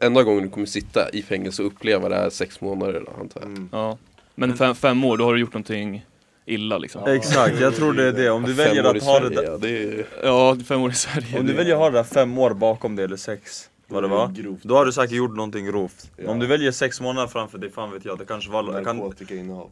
[0.00, 3.40] Enda gången du kommer sitta i fängelse och uppleva det här sex månader då, antar
[3.40, 3.50] jag.
[3.50, 3.68] Mm.
[3.72, 3.98] Ja.
[4.34, 6.06] Men fem, fem år, då har du gjort någonting
[6.46, 7.04] illa liksom.
[7.08, 8.30] Exakt, jag tror det är det.
[8.30, 10.56] Om du Ja, väljer fem i att ha det Sverige, där, ja, det är, Ja,
[10.64, 11.38] fem år i Sverige.
[11.38, 14.02] om du det- väljer att ha det där fem år bakom dig eller sex, vad
[14.02, 14.28] det var.
[14.28, 14.62] Grovt.
[14.62, 16.10] Då har du säkert gjort någonting grovt.
[16.16, 16.30] Ja.
[16.30, 18.84] Om du väljer sex månader framför dig, fan vet jag, det kanske var...
[18.84, 19.70] Kan, Narkotikainnehav.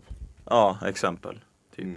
[0.51, 1.35] ja, exempel.
[1.77, 1.85] Typ.
[1.85, 1.97] Mm.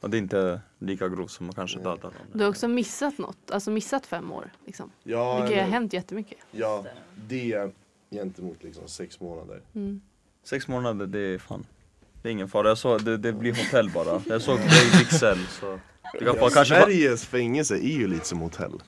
[0.00, 1.84] Och det är inte lika grovt som att kanske Nej.
[1.84, 2.12] döda någon.
[2.32, 4.50] Du har också missat något, alltså missat fem år.
[4.66, 4.90] Liksom.
[5.02, 6.38] Ja, Det kan ju ha eller- hänt jättemycket.
[6.50, 6.84] Ja,
[7.28, 7.70] det
[8.10, 9.60] gentemot liksom sex månader.
[9.74, 10.00] Mm.
[10.44, 11.66] Sex månader, det är fan...
[12.22, 14.22] Det är ingen fara, jag såg, det, det blir hotell bara.
[14.28, 15.78] Jag såg Breivik cell så...
[16.12, 18.82] Det kan Ja, få, kanske bara, Sveriges fängelse är ju lite som hotell.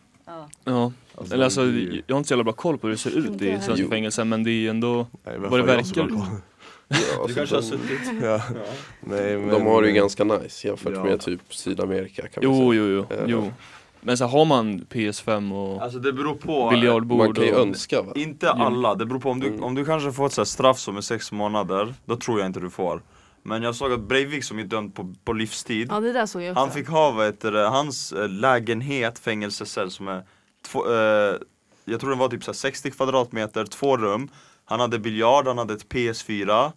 [0.65, 3.19] Ja, Alltså, eller alltså, jag har inte så jävla bra koll på hur det ser
[3.19, 6.09] ut i svenska fängelser men det är ju ändå, Nej, vad det har verkar.
[6.93, 8.01] Ja, du alltså, kanske har suttit...
[8.23, 8.41] Ja.
[9.01, 11.05] Nej, men, de har det ju ganska nice jämfört Ja.
[11.05, 12.83] med typ Sydamerika kan man jo säga.
[12.83, 13.25] jo jo, Ja.
[13.27, 13.53] jo.
[14.01, 16.71] Men så har man PS5 och Alltså det beror på.
[16.71, 17.61] biljardbord Man kan ju och...
[17.61, 18.13] önska va?
[18.15, 19.63] Inte alla, det beror på om du, Mm.
[19.65, 22.47] om du kanske får ett så här straff som är sex månader, då tror jag
[22.47, 23.03] inte du får.
[23.43, 26.43] Men jag såg att Breivik som är dömd på, på livstid, Ja, det där såg
[26.43, 26.61] jag också.
[26.61, 30.23] han fick ha vad heter det, hans eh, lägenhet, fängelsecell som är
[30.67, 31.35] två, eh,
[31.85, 34.29] jag tror den var typ så här 60 kvadratmeter, två rum.
[34.65, 36.73] Han hade biljard, han hade ett PS4.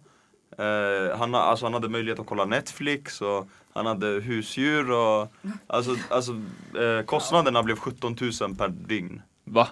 [0.58, 5.32] Eh, han, ha- alltså, han hade möjlighet att kolla Netflix och han hade husdjur och
[5.66, 6.32] alltså, alltså
[6.80, 9.22] eh, kostnaderna blev 17 000 per dygn.
[9.44, 9.68] Va?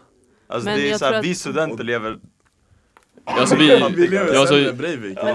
[0.47, 2.19] Alltså Men det är jag så här, att- vi studenter lever
[3.25, 3.69] Alltså vi,
[4.13, 4.73] ja, alltså, Ja.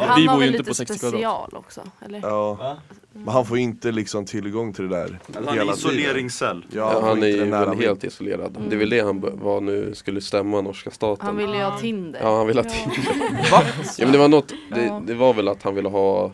[0.08, 1.12] han Vi har bor ju väl inte lite på 60 kvadrat.
[1.14, 2.20] special också, eller?
[2.20, 2.78] Ja, Va?
[3.14, 6.62] men han får inte liksom tillgång till det där han är hela isoleringscell.
[6.64, 6.78] tiden.
[6.86, 8.58] Ja, får han är ju väl helt isolerad.
[8.70, 11.26] Det är väl det han var nu, skulle stämma norska staten.
[11.26, 12.20] Han ville ju ha Tinder.
[12.24, 13.52] Ja, han ville ha Tinder.
[13.52, 13.62] Va?
[13.98, 15.02] Ja men det var något, det, Ja.
[15.08, 16.32] det var väl att han ville ha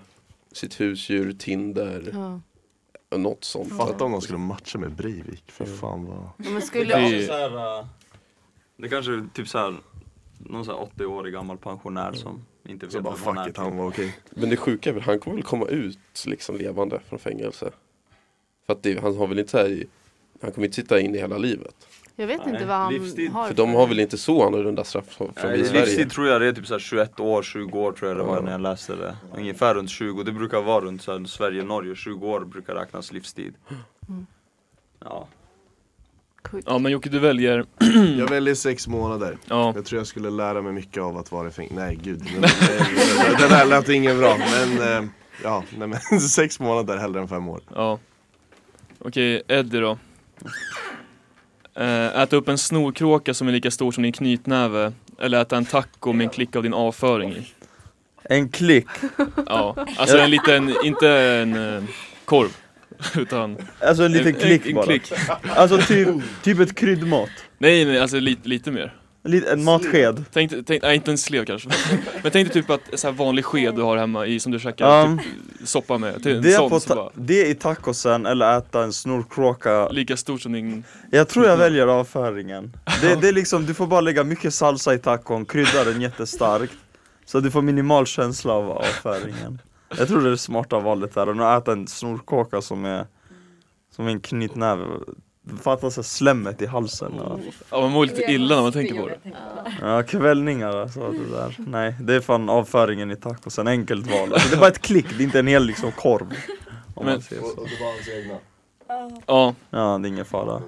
[0.52, 2.39] sitt husdjur, Tinder, Ja.
[3.12, 3.78] och något sånt.
[3.78, 5.78] Fatta om de skulle matcha med Breivik, för Mm.
[5.78, 6.18] fan vad...
[6.38, 6.86] Ja, Men skulle...
[6.86, 7.86] Det är- Det, är så här,
[8.78, 9.76] det kanske är typ så här,
[10.39, 13.50] någon så här 80-årig gammal pensionär som inte vet Så bara fuck är.
[13.50, 14.15] it, han var okej.
[14.30, 17.71] Men det sjuka är väl, han kommer väl komma ut liksom levande från fängelse.
[18.65, 19.84] För att det, han har väl inte så här,
[20.41, 21.88] han kommer inte sitta inne hela livet.
[22.15, 23.32] Jag vet Nej, inte vad han livstid.
[23.32, 25.86] har För de har väl inte så annorlunda straff som från vi i Sverige.
[25.86, 28.24] livstid tror jag det är typ så här 21 år, 20 år tror jag det
[28.24, 29.17] var när jag läste det.
[29.38, 33.12] Ungefär runt 20, det brukar vara runt så här, Sverige, Norge, 20 år brukar räknas
[33.12, 33.54] livstid.
[34.10, 34.26] Mm.
[35.00, 35.28] Ja.
[36.56, 36.68] Sjukt.
[36.70, 37.65] ja men Jocke du väljer,
[38.18, 39.38] Jag väljer sex månader.
[39.48, 39.72] ja.
[39.76, 41.76] Jag tror jag skulle lära mig mycket av att vara i fängelse.
[41.76, 44.38] Nej gud, det, det, det där lät inget bra.
[44.38, 45.10] Men eh,
[45.44, 47.62] ja, nej, men sex månader hellre än fem år.
[47.76, 48.00] Ja.
[49.00, 49.98] Okej, Eddie då.
[51.76, 55.65] Eh, äta upp en snorkråka som är lika stor som din knytnäve eller äta en
[55.65, 57.48] taco med en klick av din avföring i.
[58.24, 58.88] En klick,
[59.46, 61.84] Ja, alltså en liten, inte en eh,
[62.26, 62.58] korv.
[63.18, 64.86] Utan alltså en liten en, klick en, en bara.
[64.86, 65.12] klick.
[65.56, 66.08] Alltså typ,
[66.44, 67.30] typ ett kryddmått.
[67.58, 68.94] Nej nej, alltså lite, lite mer.
[69.24, 70.26] En, lit- en matsked.
[70.34, 71.70] Tänk, tänk, nej inte en slev kanske.
[72.24, 74.60] Men tänk dig typ att så här vanlig sked du har hemma i som du
[74.60, 75.18] käkar Ja.
[75.18, 76.24] typ, soppa med.
[76.24, 80.52] Till, Det, sån, så bara, det i tacosen eller äta en snorkråka lika stor som
[80.52, 80.84] din...
[81.12, 84.94] Jag tror jag väljer avföringen det, det är liksom, du får bara lägga mycket salsa
[84.94, 86.74] i tacon, krydda den jättestarkt
[87.26, 89.62] Så du får minimal känsla av avföringen
[89.98, 93.06] Jag tror det är det smarta valet där, än att äta en snorkråka som är
[93.95, 94.86] Som en knytnäve
[95.63, 99.17] här slemmet i halsen och, Ja man mår lite illa när man tänker på det.
[99.82, 104.49] Ja kvällningar alltså det där Nej det är fan avföringen i tacosen, enkelt val alltså,
[104.49, 106.22] Det är bara ett klick, det är inte en hel liksom korv
[106.95, 107.47] om Men- man säger så.
[107.47, 108.38] det var hans egna.
[109.26, 110.62] Ja, Ja det är ingen fara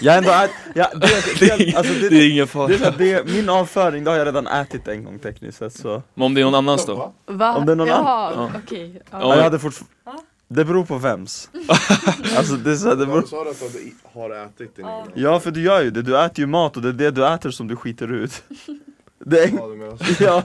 [0.00, 1.06] Jag ändå ät, ja, det,
[1.58, 2.66] det alltså, det, det är ingen fara.
[2.68, 5.58] Det är så här, det, min avföring, det har jag redan ätit en gång tekniskt
[5.58, 7.12] sett så Men om det är någon annans då?
[7.26, 7.54] Va?
[7.56, 9.02] Om det är någon Jaha, annan- okej.
[9.10, 9.18] Ja.
[9.20, 11.50] ja, jag hade fortfarande Det beror på vems
[12.36, 13.22] Alltså det är så här, det beror...
[13.22, 15.06] sa du att du har ätit din egna?
[15.14, 17.26] Ja för du gör ju det, du äter ju mat och det är det du
[17.26, 18.42] äter som du skiter ut
[19.26, 19.48] Det är...
[19.58, 20.24] Ja, du menar så.
[20.24, 20.42] Ja,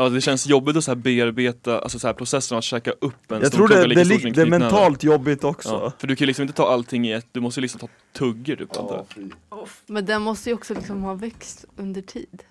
[0.00, 3.32] Ja det känns jobbigt att så här bearbeta, alltså så här processen att käka upp
[3.32, 6.16] en jag stor tror det, det, en det är mentalt jobbigt också Ja, för du
[6.16, 8.76] kan ju liksom inte ta allting i ett, du måste ju liksom ta tuggor typ
[8.76, 9.04] antar
[9.50, 9.66] Ja.
[9.86, 12.42] Men den måste ju också liksom ha växt under tid.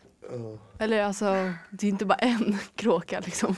[0.80, 1.26] Eller alltså,
[1.70, 3.56] det är inte bara en kråka liksom.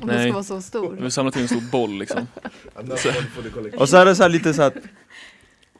[0.00, 0.28] Om den Nej.
[0.28, 0.96] ska vara så stor.
[1.00, 2.26] Vi samlar till en stor boll liksom.
[3.78, 4.72] Och så är det så här lite så här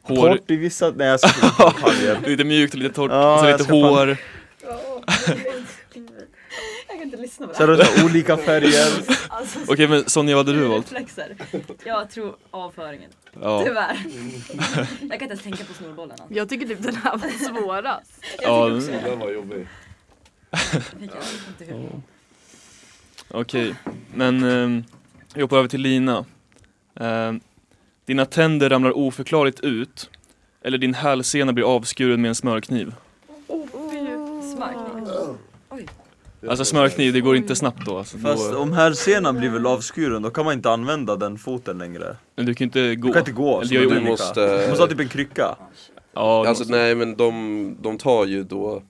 [0.03, 1.73] Hår, torrt i vissa, nej jag ska
[2.27, 4.17] lite mjukt och lite torrt, Ja, och så jag lite ska fan- hår.
[7.19, 9.19] Lyssna på det så här olika färger.
[9.29, 10.93] Alltså, Okej men Sonja, vad hade du valt?
[10.93, 11.37] reflexer.
[11.85, 13.11] Jag tror avföringen.
[13.41, 13.97] Ja, Tyvärr.
[15.01, 16.11] Jag kan inte ens tänka på snorbollen.
[16.11, 16.35] Alltså.
[16.35, 17.29] Jag tycker typ den här var
[17.61, 18.25] svårast.
[18.43, 19.67] ja också Den var jobbig.
[23.31, 23.75] Okej.
[24.15, 24.85] Men ehm,
[25.35, 26.25] jag hoppar över till Lina.
[27.01, 27.41] Ehm,
[28.05, 30.11] dina tänder ramlar oförklarligt ut.
[30.63, 32.95] Eller din hälsena blir avskuren med en smörkniv.
[34.57, 35.89] Smörkniv.
[36.49, 37.99] Alltså smörkniv, det går inte snabbt då.
[37.99, 41.79] Alltså, Fast då om hälsenan blir väl avskuren, då kan man inte använda den foten
[41.79, 42.17] längre.
[42.37, 43.07] men du kan inte gå.
[43.07, 45.57] Du kan inte gå Eller Du måste- Du måste ha typ en krycka.
[46.15, 48.83] Ja, Alltså måste- nej men de, de tar ju då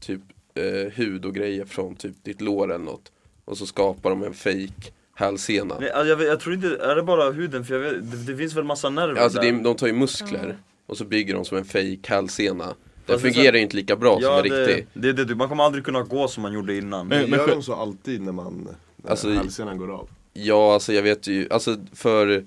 [0.00, 0.20] typ
[0.54, 3.12] eh, hud och grejer från typ ditt lår eller något.
[3.44, 5.74] Och så skapar de en fake hälsena.
[5.80, 7.64] Nej, alltså, jag, jag tror inte, är det bara huden?
[7.64, 9.48] För jag vet, det, det finns väl massa nerver Alltså där?
[9.48, 12.74] är- de tar ju muskler och så bygger de som en fake hälsena.
[13.08, 14.86] Den är fungerar ju inte lika bra som en det, riktig.
[14.92, 17.06] det, det, det, man kommer aldrig kunna gå som man gjorde innan.
[17.08, 20.08] Men- Men, gör de så alltid när man, när Alltså, hälsenan går av?
[20.32, 22.44] Ja alltså jag vet ju, alltså för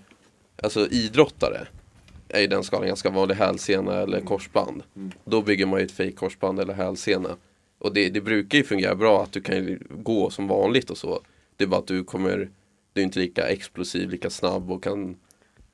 [0.63, 1.67] alltså, idrottare
[2.29, 4.83] är ju den skalan ganska vanlig hälsena eller korsband.
[4.95, 5.11] Mm.
[5.25, 7.29] Då bygger man ju ett fake korsband eller hälsena.
[7.79, 10.97] Och det, det brukar ju fungera bra att du kan ju gå som vanligt och
[10.97, 11.19] så.
[11.57, 12.49] Det är bara att du kommer,
[12.93, 15.15] du är inte lika explosiv, lika snabb och kan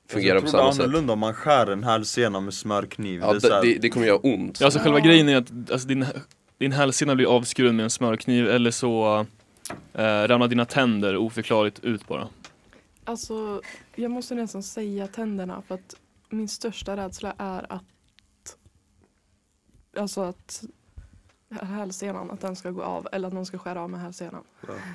[0.08, 0.80] fungera jag på tror det samma är sätt.
[0.80, 3.20] annorlunda om man skär en hälsena med smörkniv.
[3.20, 4.60] Ja, det, det, det, det kommer göra ont.
[4.60, 6.06] Ja, alltså själva grejen är att alltså, din,
[6.58, 9.26] din hälsena blir avskuren med en smörkniv eller så
[9.94, 12.28] eh, ramlar dina tänder oförklarligt ut bara.
[13.04, 13.62] Alltså,
[13.96, 15.94] jag måste nästan säga tänderna för att
[16.30, 17.84] min största rädsla är att
[19.96, 20.64] Alltså att
[21.50, 24.42] hälsenan, att den ska gå av eller att någon ska skära av med hälsenan.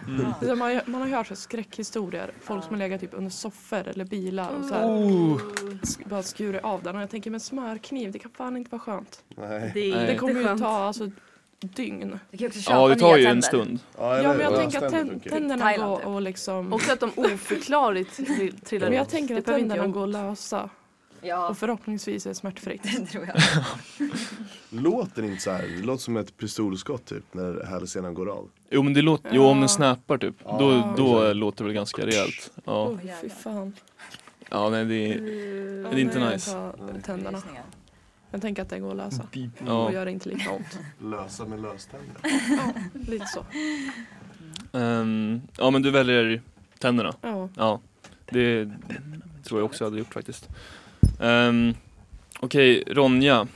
[0.07, 0.25] Mm.
[0.25, 4.49] Alltså, Man, man har hört skräckhistorier, folk som har legat typ under soffor eller bilar
[4.59, 5.41] och så här, Oh.
[6.05, 9.23] bara skurit av den och jag tänker med smörkniv, det kan fan inte vara skönt.
[9.37, 9.71] Nej.
[9.73, 10.07] Det Nej.
[10.07, 11.09] Det kommer ju ta alltså
[11.59, 12.19] dygn.
[12.31, 13.79] Du kan också köpa Ja, det tar ju en stund.
[13.97, 18.17] Ja, Ja men jag tänker att tän- tänderna går och liksom Också att de oförklarligt
[18.17, 19.09] trill- trillar Men jag ut.
[19.09, 20.69] tänker att tänderna går lösa
[21.23, 22.83] Ja, och förhoppningsvis är det smärtfritt.
[22.99, 23.41] det tror jag.
[24.83, 25.61] Låter inte så här.
[25.67, 28.49] det låter som ett pistolskott typ när hälsenan går av.
[28.69, 29.59] Jo men det låter, jo om Ja.
[29.59, 32.51] den snappar typ, Ja, då, då låter det väl ganska rejält.
[32.65, 33.73] Ja, Oh, fy fan.
[34.49, 35.15] ja nej det är,
[35.83, 36.51] Ja, det är inte nej, nice.
[36.51, 37.41] jag tar Tänderna.
[38.31, 39.23] Jag tänker att det går att lösa.
[39.23, 39.91] Och ja.
[39.91, 40.79] gör inte lika ont.
[41.01, 42.15] Lösa med löständer.
[42.49, 42.73] Ja,
[43.07, 43.45] lite så.
[44.77, 46.41] Ehm, ja men du väljer
[46.79, 47.13] tänderna.
[47.21, 47.49] Ja.
[47.55, 47.79] Ja,
[48.31, 48.71] det
[49.43, 50.49] tror jag också jag hade gjort faktiskt.
[51.23, 51.75] Um,
[52.39, 53.47] Okej, Ronja.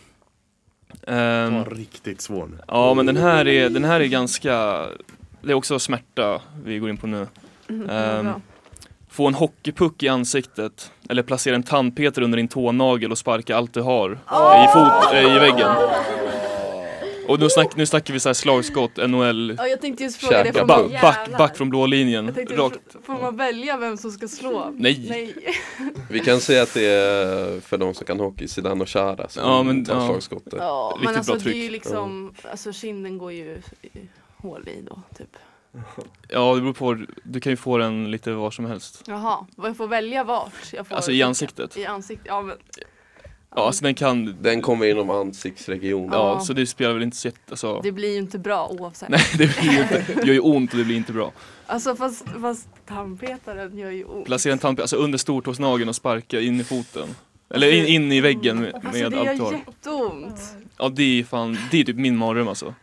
[1.08, 2.58] Ehm, Den var riktigt svår nu.
[2.68, 4.54] ja men den här är, den här är ganska,
[5.42, 7.28] det är också smärta vi går in på nu.
[7.70, 8.42] Mm, Ehm, bra.
[9.10, 13.74] Få en hockeypuck i ansiktet eller placera en tandpetare under din tånagel och sparka allt
[13.74, 15.76] du har i, fot, äh, i väggen.
[17.28, 20.44] Och nu, snack, nu snackar vi så här slagskott, NHL, Ja, jag tänkte just fråga
[20.44, 20.54] det.
[20.54, 22.36] Får man, back, back från blå linjen.
[22.50, 22.80] Rakt.
[23.04, 24.72] får man välja vem som ska slå?
[24.76, 25.06] Nej.
[25.10, 25.36] Nej.
[26.10, 29.44] Vi kan säga att det är för de som kan hockey, Zidane och Chara som
[29.44, 30.08] Ja, men- tar ja.
[30.08, 30.54] slagskottet.
[30.58, 31.64] Ja, Riktigt men alltså bra det är tryck.
[31.64, 33.90] ju liksom, alltså kinden går ju i-
[34.38, 35.38] hål i då typ.
[36.30, 39.04] Ja det beror på, du kan ju få den lite var som helst.
[39.08, 40.74] Jaha, jag får välja vart?
[40.74, 41.78] Jag får Alltså i ansiktet.
[41.78, 42.58] I ansiktet, ja men.
[43.56, 46.10] Ja alltså den kan, Den kommer inom ansiktsregionen.
[46.12, 46.40] ja Ja.
[46.40, 47.80] så det spelar väl inte så jätte, alltså.
[47.84, 49.10] Det blir ju inte bra oavsett.
[49.10, 51.32] Nej det blir ju inte, gör ju ont och det blir inte bra.
[51.66, 54.26] Alltså fast, fast tandpetaren gör ju ont.
[54.26, 57.08] Placera en tandpetare, alltså under stortåsnageln och sparka in i foten.
[57.50, 60.56] Eller in, in i väggen med, Alltså med det gör jätteont.
[60.78, 62.74] Ja det är fan, det är typ min mardröm alltså.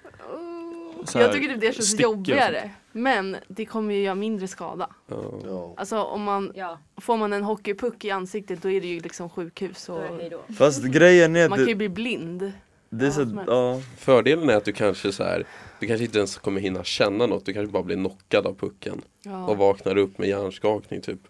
[1.04, 2.70] Så här, Jag tycker typ det känns stickor och jobbigare.
[2.96, 4.90] Men det kommer ju göra mindre skada.
[5.06, 5.32] Ja.
[5.44, 5.74] Ja.
[5.76, 9.30] Alltså om man, Ja, får man en hockeypuck i ansiktet då är det ju liksom
[9.30, 10.54] sjukhus då och är det hej då.
[10.54, 12.52] Fast grejen är man kan ju det, bli blind.
[12.90, 13.80] det är så, ja.
[13.98, 15.44] Fördelen är att du kanske så här,
[15.80, 18.98] du kanske inte ens kommer hinna känna något, du kanske bara blir knockad av pucken.
[18.98, 21.20] Och Ja, vaknar upp med hjärnskakning typ.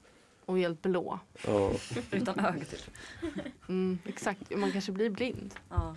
[0.47, 1.19] och helt blå.
[1.47, 1.71] Ja.
[2.11, 2.91] Utan öga typ.
[3.69, 5.55] Mm, exakt, man kanske blir blind.
[5.71, 5.97] Ja.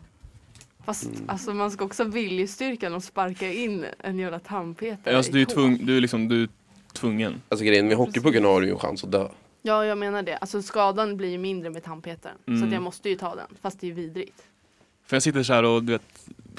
[0.88, 1.24] Fast Mm.
[1.30, 5.46] alltså man ska också ha viljestyrkan att sparka in en jävla tandpetare Alltså du är
[5.46, 6.50] tvung, du är liksom, du är
[6.94, 7.42] tvungen.
[7.50, 9.28] Alltså grejen med hockeypucken har du ju en chans att dö.
[9.62, 12.36] Ja jag menar det, alltså skadan blir ju mindre med tandpetaren.
[12.46, 12.64] Så Mm.
[12.68, 14.44] att jag måste ju ta den, fast det är ju vidrigt.
[15.06, 16.02] För jag sitter så här och du vet,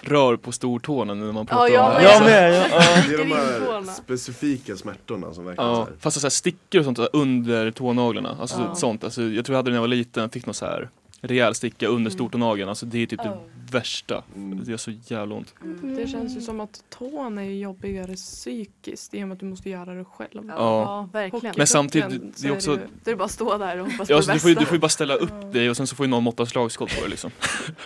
[0.02, 2.02] rör på stortårna nu när man pratar jag om det.
[2.02, 3.02] Jag med, ja, ja.
[3.08, 5.92] Det är de Sticker här specifika smärtorna som verkligen Ja, så här.
[6.00, 8.74] fast så här stickor och sånt under tånaglarna, alltså Ja.
[8.74, 9.04] sånt.
[9.04, 10.88] Alltså, jag tror jag hade det när jag var liten, fick något så här
[11.20, 12.68] rejäl sticka under stortånageln.
[12.68, 13.26] Alltså det är typ Oh.
[13.26, 14.22] det värsta.
[14.36, 14.64] Mm.
[14.64, 15.54] Det gör så jävla ont.
[15.82, 19.70] Det känns ju som att tån är jobbigare psykiskt i och med att du måste
[19.70, 20.28] göra det själv.
[20.48, 20.54] Ja.
[20.56, 21.54] Ja, verkligen.
[21.58, 24.14] Men samtidigt, det är också- ju- Det är bara att stå där och hoppas Ja,
[24.14, 25.86] på alltså, det du, får ju, du får ju bara ställa upp dig och sen
[25.86, 27.30] så får ju någon måtta slagskott på dig liksom.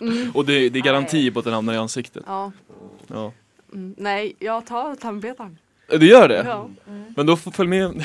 [0.00, 0.30] Mm.
[0.34, 2.24] Och det, det är garanti på att den hamnar i ansiktet.
[2.26, 2.52] Ja.
[3.06, 3.32] Ja.
[3.72, 3.94] Mm.
[3.98, 5.58] Nej, jag tar tandpetaren.
[5.88, 6.42] Det gör det?
[6.46, 6.68] Ja,
[7.16, 7.92] Men då får följ med.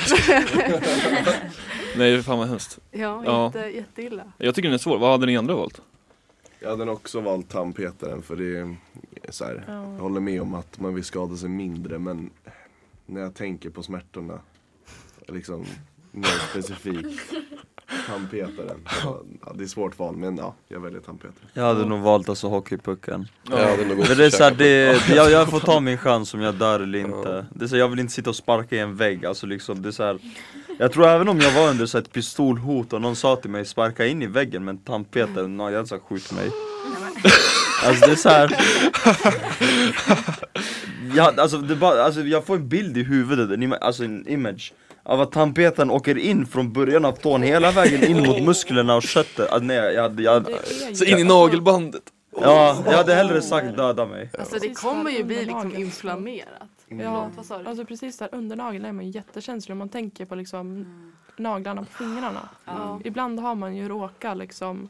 [1.98, 2.78] Nej, fan vad hemskt.
[2.90, 3.44] ja, Ja.
[3.44, 4.22] Jätte, jätteilla.
[4.38, 4.98] Jag tycker den är svår.
[4.98, 5.80] Vad hade ni andra valt?
[6.60, 8.76] Jag hade också valt tandpetaren för det är
[9.28, 9.72] så här, Ja.
[9.72, 12.30] jag håller med om att man vill skada sig mindre men
[13.06, 14.38] när jag tänker på smärtorna,
[15.28, 15.64] liksom
[16.12, 17.20] mer specifikt
[18.06, 18.80] tandpetaren.
[19.04, 21.48] Ja, det är svårt val men ja, jag väljer tandpetaren.
[21.52, 23.28] Jag hade nog valt alltså hockeypucken.
[23.50, 25.60] Jag hade nog också Men det är så här, käkat det, på- jag, jag får
[25.60, 27.28] ta min chans om jag dör eller inte.
[27.50, 27.58] Ja.
[27.58, 29.82] Det är så, här, jag vill inte sitta och sparka i en vägg, alltså liksom,
[29.82, 30.18] det är så här,
[30.80, 33.64] Jag tror även om jag var under så ett pistolhot och någon sa till mig
[33.64, 36.50] sparka in i väggen med en tandpetare, no, jag hade sagt skjut mig.
[37.84, 38.56] Alltså det är så här.
[41.16, 44.28] ja, alltså, det är bara, alltså, jag får en bild i huvudet, en, alltså en
[44.28, 44.72] image
[45.02, 49.02] av att tandpetaren åker in från början av tån hela vägen in mot musklerna och
[49.02, 49.52] köttet.
[49.52, 50.46] Ah, nej, jag, jag,
[50.94, 52.02] Så in i nagelbandet.
[52.40, 54.30] ja, jag hade hellre sagt döda mig.
[54.38, 55.76] Alltså det kommer ju bli liksom
[56.88, 57.68] Ja, Vad sa du?
[57.68, 60.86] alltså precis där under nageln är man ju jättekänslig om man tänker på liksom
[61.36, 62.48] naglarna på fingrarna.
[62.64, 63.00] Ja.
[63.04, 64.88] Ibland har man ju råkat liksom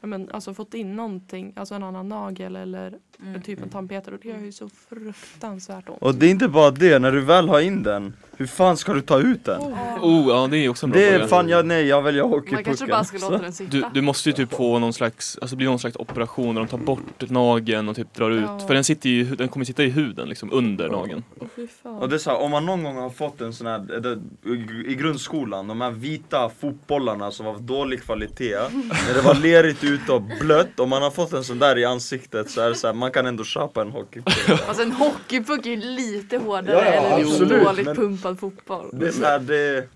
[0.00, 2.98] men, alltså fått in någonting, alltså en annan nagel eller
[3.44, 5.98] typ en tandpetare och det gör ju så fruktansvärt ont.
[6.02, 8.92] Och det är inte bara det, när du väl har in den, hur fan ska
[8.94, 9.60] du ta ut den?
[9.60, 11.28] Oh, ja det är också en bra Det är fråga.
[11.28, 12.88] fan, jag, nej jag väljer Man kanske hockeypucken.
[12.88, 13.70] bara ska låta den sitta.
[13.70, 16.62] Du, du måste ju typ få någon slags, alltså det blir någon slags operation där
[16.62, 18.44] de tar bort nageln och typ drar ut.
[18.46, 18.58] Ja.
[18.58, 21.24] För den sitter ju, den kommer sitta i huden liksom under nageln.
[21.82, 21.96] Fan.
[21.98, 24.18] Och det är så här, om man någon gång har fått en sån här,
[24.86, 28.54] i grundskolan, de här vita fotbollarna som var av dålig kvalitet
[29.08, 31.84] När det var lerigt ute och blött, om man har fått en sån där i
[31.84, 35.66] ansiktet så är det så här, man kan ändå köpa en hockeypuck Alltså en hockeypuck
[35.66, 38.90] är ju lite hårdare Ja, ja, än en dåligt men- pumpad fotboll.
[38.92, 39.88] Det är så här, det,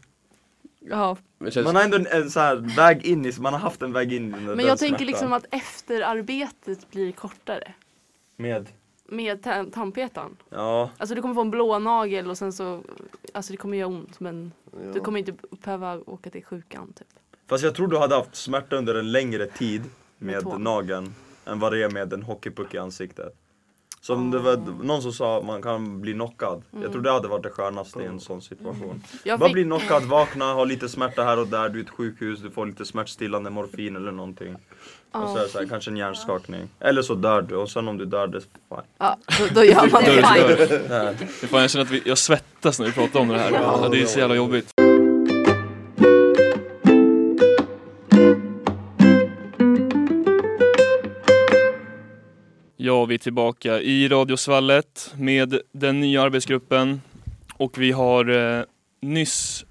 [0.80, 1.16] Ja.
[1.64, 4.12] Man har ändå en, en så här väg in i, man har haft en väg
[4.12, 5.06] in i den Men jag tänker smärtan.
[5.06, 7.72] liksom att efterarbetet blir kortare.
[8.36, 8.66] Med?
[9.08, 10.36] Med ta- tandpetaren.
[10.50, 12.82] Ja, Alltså du kommer få en blå nagel och sen så,
[13.34, 14.52] alltså det kommer göra ont men
[14.94, 17.06] du kommer inte behöva åka till sjukan typ.
[17.48, 19.82] fast jag tror du hade haft smärta under en längre tid
[20.18, 21.14] Med med nageln
[21.48, 23.34] än vad det är med en hockeypuck i ansiktet.
[24.00, 26.62] Som det var någon som sa att man kan bli knockad.
[26.82, 29.02] Jag tror det hade varit det skönaste i en sån situation.
[29.24, 31.90] Jag Bara fick, bli knockad, vakna, ha lite smärta här och där, du är ett
[31.90, 34.56] sjukhus, du får lite smärtstillande morfin eller någonting.
[35.12, 36.68] Och så är det så här, kanske en hjärnskakning.
[36.80, 38.82] Eller så dör du och sen om du dör, det är fine.
[38.98, 40.66] Ja, då, då gör man Dör, det.
[40.66, 40.88] dör.
[40.88, 41.14] Här.
[41.46, 43.52] Fan, jag känner att vi, jag svettas när vi pratar om det här.
[43.52, 44.77] Ja, det är så jävla jobbigt.
[52.88, 57.00] Ja, vi är tillbaka i Radiosvallet med den nya arbetsgruppen
[57.52, 58.64] och vi har eh,
[59.00, 59.64] nyss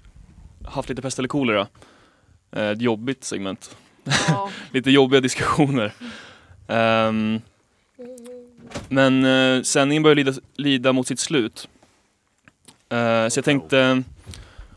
[0.64, 1.66] haft lite pest eller kolera.
[2.52, 3.76] Eh, ett jobbigt segment.
[4.28, 4.50] Ja.
[4.72, 5.92] lite jobbiga diskussioner.
[6.68, 7.40] Ehm,
[8.88, 11.68] men eh, sändningen börjar lida, lida mot sitt slut.
[12.88, 14.02] Eh, så jag tänkte,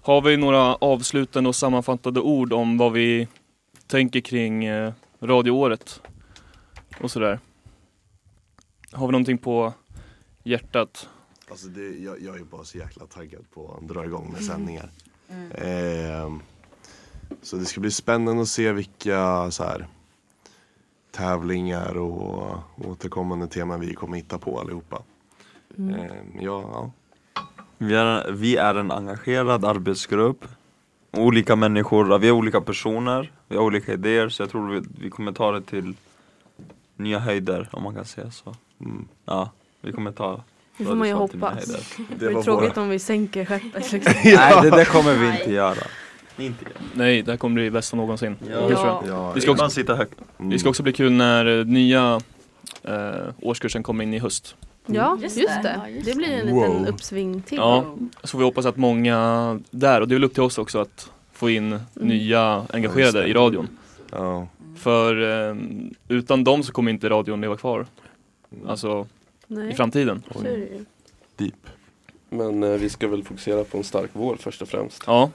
[0.02, 3.28] har vi några avslutande och sammanfattande ord om vad vi
[3.88, 6.02] tänker kring eh, radioåret
[7.00, 7.40] och sådär?
[8.94, 9.74] Har vi någonting på
[10.44, 11.10] hjärtat?
[11.50, 14.92] Alltså det, jag, jag är bara så jäkla taggad på att dra igång med sändningar.
[15.56, 16.40] Ehm,
[17.42, 19.88] så det ska bli spännande att se vilka så här,
[21.12, 25.04] tävlingar och återkommande teman vi kommer hitta på allihopa.
[25.78, 26.92] Ehm, ja, ja.
[27.78, 30.46] Vi är, vi är en engagerad arbetsgrupp
[31.18, 35.10] Olika människor, vi är olika personer, vi har olika idéer så jag tror vi, vi
[35.10, 35.96] kommer ta det till
[36.96, 39.08] nya höjder om man kan säga så Mm.
[39.26, 39.50] Ja,
[39.82, 40.44] vi kommer ta
[40.78, 41.66] Det får man ju hoppas.
[42.20, 44.14] Det är var tråkigt våra- om vi sänker skeppet liksom.
[44.24, 45.76] Nej det, det kommer vi inte göra
[46.38, 48.36] Inte göra Nej, det här kommer bli bästa någonsin.
[48.52, 48.60] Ja.
[48.68, 49.08] Det.
[49.08, 50.52] Ja, Vi ska också- sitter högt mm.
[50.52, 52.22] Det ska också bli kul när eh, nya
[52.84, 53.12] eh,
[53.42, 54.56] årskursen kommer in i höst.
[54.86, 55.62] Ja, Just just det.
[55.64, 55.76] det.
[55.84, 56.68] Ja, just Det blir en Wow.
[56.70, 57.58] liten uppsving till.
[57.58, 60.80] Ja, så vi hoppas att många där, och det är väl upp till oss också
[60.80, 63.68] att få in nya engagerade i radion.
[64.12, 65.56] Ja, För eh,
[66.08, 67.86] utan dem så kommer inte radion leva kvar.
[68.68, 69.08] Alltså
[69.48, 70.24] i Nej, framtiden.
[70.34, 70.86] så är det ju.
[71.36, 71.54] deep.
[72.30, 75.04] Men eh, vi ska väl fokusera på en stark vår först och främst.
[75.08, 75.32] Ja.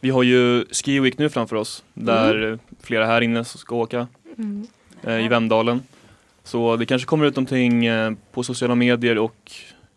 [0.00, 4.08] Vi har ju Ski Week nu framför oss där eh, flera här inne ska åka
[4.38, 4.66] Mm.
[5.02, 5.82] eh, i Vemdalen.
[6.44, 9.52] Så det kanske kommer ut någonting eh, på sociala medier och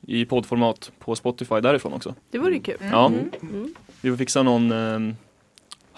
[0.08, 2.16] i poddformat på Spotify därifrån också.
[2.32, 2.78] Det vore ju kul.
[2.92, 3.30] Ja, Mm.
[3.42, 3.74] Mm.
[4.02, 5.14] vi får fixa någon, eh,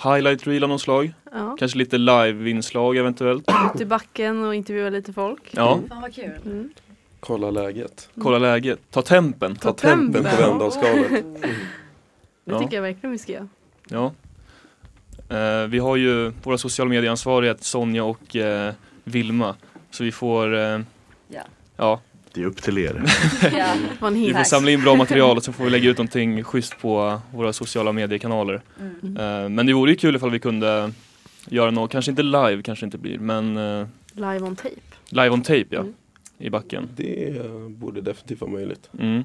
[0.04, 1.14] highlight reel av något slag.
[1.32, 1.56] Ja.
[1.60, 3.50] Kanske lite live-inslag eventuellt.
[3.76, 5.42] Ut i backen och intervjua lite folk.
[5.52, 6.32] Ja, Fan vad kul.
[6.46, 6.70] Mm.
[7.20, 8.10] Kolla läget.
[8.22, 8.80] kolla läget.
[8.92, 9.56] Ta tempen.
[9.56, 10.30] Ta Ta tempen på.
[10.42, 11.10] Vemdalsskalet.
[12.46, 12.60] Det Ja.
[12.60, 13.48] tycker jag verkligen vi ska göra.
[13.90, 14.12] Ja.
[15.38, 18.74] Eh, vi har ju våra sociala medieansvariga Sonja och eh,
[19.04, 19.56] Vilma.
[19.92, 20.80] Så vi får, eh,
[21.28, 21.42] Ja.
[21.78, 22.00] ja,
[22.36, 23.04] Det är upp till er.
[23.58, 23.76] Ja.
[24.12, 27.22] Vi får samla in bra material och så får vi lägga ut någonting schysst på
[27.34, 28.62] våra sociala mediekanaler.
[28.80, 29.18] Mm.
[29.18, 30.92] Eh, men det vore ju kul ifall vi kunde
[31.48, 34.70] göra något, kanske inte live kanske inte blir, men eh, Live on tape.
[35.10, 35.94] live on tape ja, Mm.
[36.38, 36.90] i backen.
[36.96, 38.90] Det eh, borde definitivt vara möjligt.
[39.00, 39.24] Mm.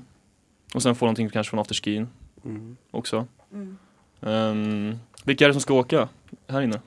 [0.74, 2.08] Och sen få någonting kanske från afterskin
[2.44, 2.76] Mm.
[2.90, 3.26] också.
[3.52, 3.76] Mm.
[4.20, 6.08] Um, vilka är det som ska åka
[6.48, 6.80] här inne?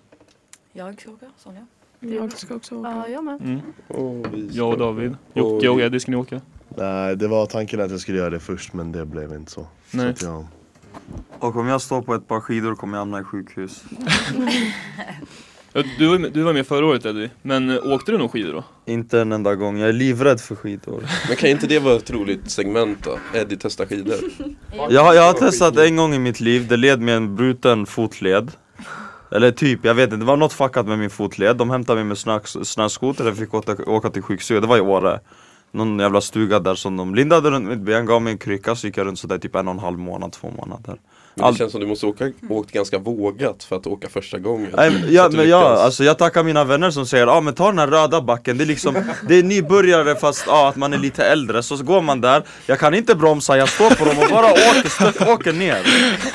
[0.74, 1.68] Jag ska åka, Sonja.
[2.04, 2.90] Jag ska också åka.
[2.90, 3.42] Ja, jag med.
[3.42, 3.60] Mm.
[3.88, 6.42] Och vi ska- Jag och David, Jocke och Eddie ska ni åka?
[6.78, 9.68] Nej, det var tanken att jag skulle göra det först men det blev inte så.
[9.92, 10.06] Nej.
[10.06, 10.48] så att jag,
[11.40, 13.84] Och om jag står på ett par skidor kommer jag hamna i sjukhus.
[15.76, 18.30] Ja, Du var, med, du var med förra året Eddie, men eh, åkte du någon
[18.30, 18.64] skidor då?
[18.86, 21.04] Inte en enda gång, jag är livrädd för skidor.
[21.28, 23.18] Men kan inte det vara ett roligt segment då?
[23.40, 24.16] Eddie testar skidor.
[24.90, 28.52] Jag, jag har testat en gång i mitt liv, det led med en bruten fotled.
[29.36, 31.58] Eller typ, jag vet inte, det var något fuckat med min fotled.
[31.58, 32.18] De hämtade mig med
[32.68, 35.20] snöskoter, jag fick åka, åka till sjukstuga, det var i Åre.
[35.72, 38.88] Någon jävla stuga där som de lindade runt mitt ben, gav mig en krycka så
[38.88, 40.98] gick jag runt sådär typ en och en halv månad, två månader.
[41.36, 44.40] Men All- det känns som du måste åka, åkt ganska vågat för att åka första
[44.40, 44.70] gången.
[44.78, 47.80] Nej, ja, men ja, alltså jag tackar mina vänner som säger ah, men ta den
[47.80, 48.96] här röda backen, det är liksom
[49.28, 52.44] Det är nybörjare fast ja, att man är lite äldre, så, så går man där.
[52.66, 55.78] Jag kan inte bromsa, jag står på dem och bara åker, stört, åker ner.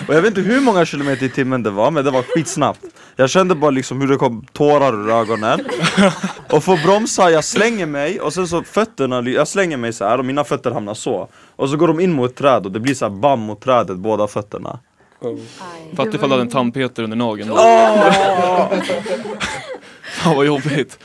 [0.09, 2.81] Och jag vet inte hur många kilometer i timmen det var, men det var skitsnabbt.
[3.17, 5.61] Jag kände bara liksom hur det kom tårar ur ögonen.
[6.51, 10.19] Och får bromsa, jag slänger mig och sen så fötterna, jag slänger mig så här
[10.19, 11.29] och mina fötter hamnar så.
[11.57, 13.61] Och så går de in mot ett träd och det blir så här bam mot
[13.61, 14.79] trädet, båda fötterna
[15.97, 17.49] Fattar ifall du hade en tandpetare under nageln.
[20.03, 20.99] Fan vad jobbigt.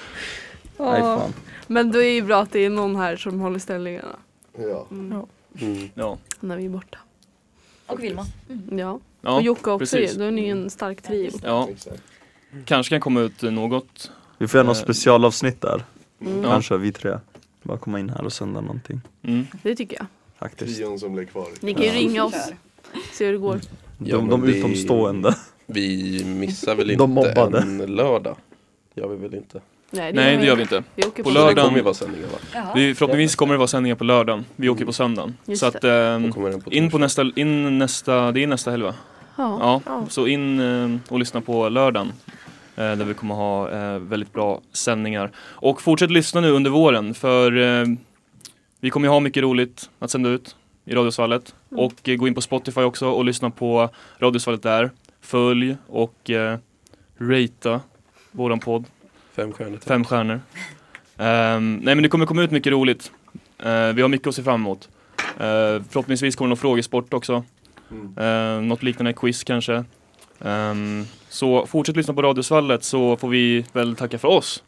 [0.78, 1.34] Nej fan
[1.68, 4.16] Men då är det ju bra att det är någon här som håller ställningarna.
[4.57, 4.88] ja.
[4.91, 5.22] Mm.
[5.61, 5.89] Mm.
[5.93, 6.18] Ja.
[6.39, 6.97] När vi är borta.
[7.88, 8.26] Och Vilma.
[8.72, 8.99] Ja.
[9.22, 10.14] Ja, och Jocke också precis.
[10.16, 10.20] ju.
[10.20, 11.32] Då är ni ju en stark trio.
[11.43, 11.70] ja.
[12.66, 14.11] Kanske kan komma ut något.
[14.38, 15.84] Vi får göra något Eh, specialavsnitt där
[16.22, 16.43] Mm.
[16.43, 16.49] Ja.
[16.49, 17.18] Kanske vi tre.
[17.64, 19.01] Bara komma in här och sända någonting.
[19.24, 19.47] Mm.
[19.64, 20.05] Det tycker jag.
[20.39, 20.76] Faktiskt.
[20.78, 21.47] Trion som blev kvar.
[21.61, 21.95] Ni kan ju Ja.
[21.95, 22.51] ringa oss.
[23.14, 23.59] Se hur det går.
[23.98, 25.36] Ja, de men de det- utomstående.
[25.66, 27.58] Vi missar väl De inte mobbade.
[27.60, 28.36] en lördag?
[28.96, 29.62] Gör vi väl inte?
[29.91, 30.84] Nej, Nej det gör vi inte.
[30.96, 32.38] Vi åker På på, lördag- Det lördagen- kommer ju vara sändningar va?
[32.54, 32.72] Jaha.
[32.76, 34.46] Vi, förhoppningsvis kommer det vara sändningar på lördagen.
[34.56, 35.38] Vi åker på söndagen.
[35.46, 38.84] Just så att ehm, den på in på nästa, in nästa, det är nästa helg
[38.84, 38.94] va?
[39.38, 39.82] Ja.
[39.86, 42.12] Ja, så in eh, och lyssna på lördagen.
[42.76, 45.32] Eh, där vi kommer ha eh, väldigt bra sändningar.
[45.38, 47.86] Och fortsätt lyssna nu under våren för eh,
[48.80, 51.55] vi kommer ju ha mycket roligt att sända ut i Radiosvallet.
[51.71, 51.86] Mm.
[51.86, 54.91] Och eh, gå in på Spotify också och lyssna på Radiosvallet där.
[55.21, 56.57] Följ och eh,
[57.17, 57.81] ratea
[58.31, 58.86] våran podd.
[59.36, 59.88] Fem stjärnor tack.
[59.88, 60.41] Fem stjärnor.
[61.17, 63.11] Ehm, nej men det kommer komma ut mycket roligt.
[63.59, 64.89] Eh, vi har mycket att se fram emot.
[65.17, 67.43] Eh, förhoppningsvis kommer det någon frågesport också.
[67.91, 68.17] Mm.
[68.17, 69.84] Uh, något liknande quiz kanske.
[70.39, 74.63] Ehm, så fortsätt lyssna på Radiosvallet så får vi väl tacka för oss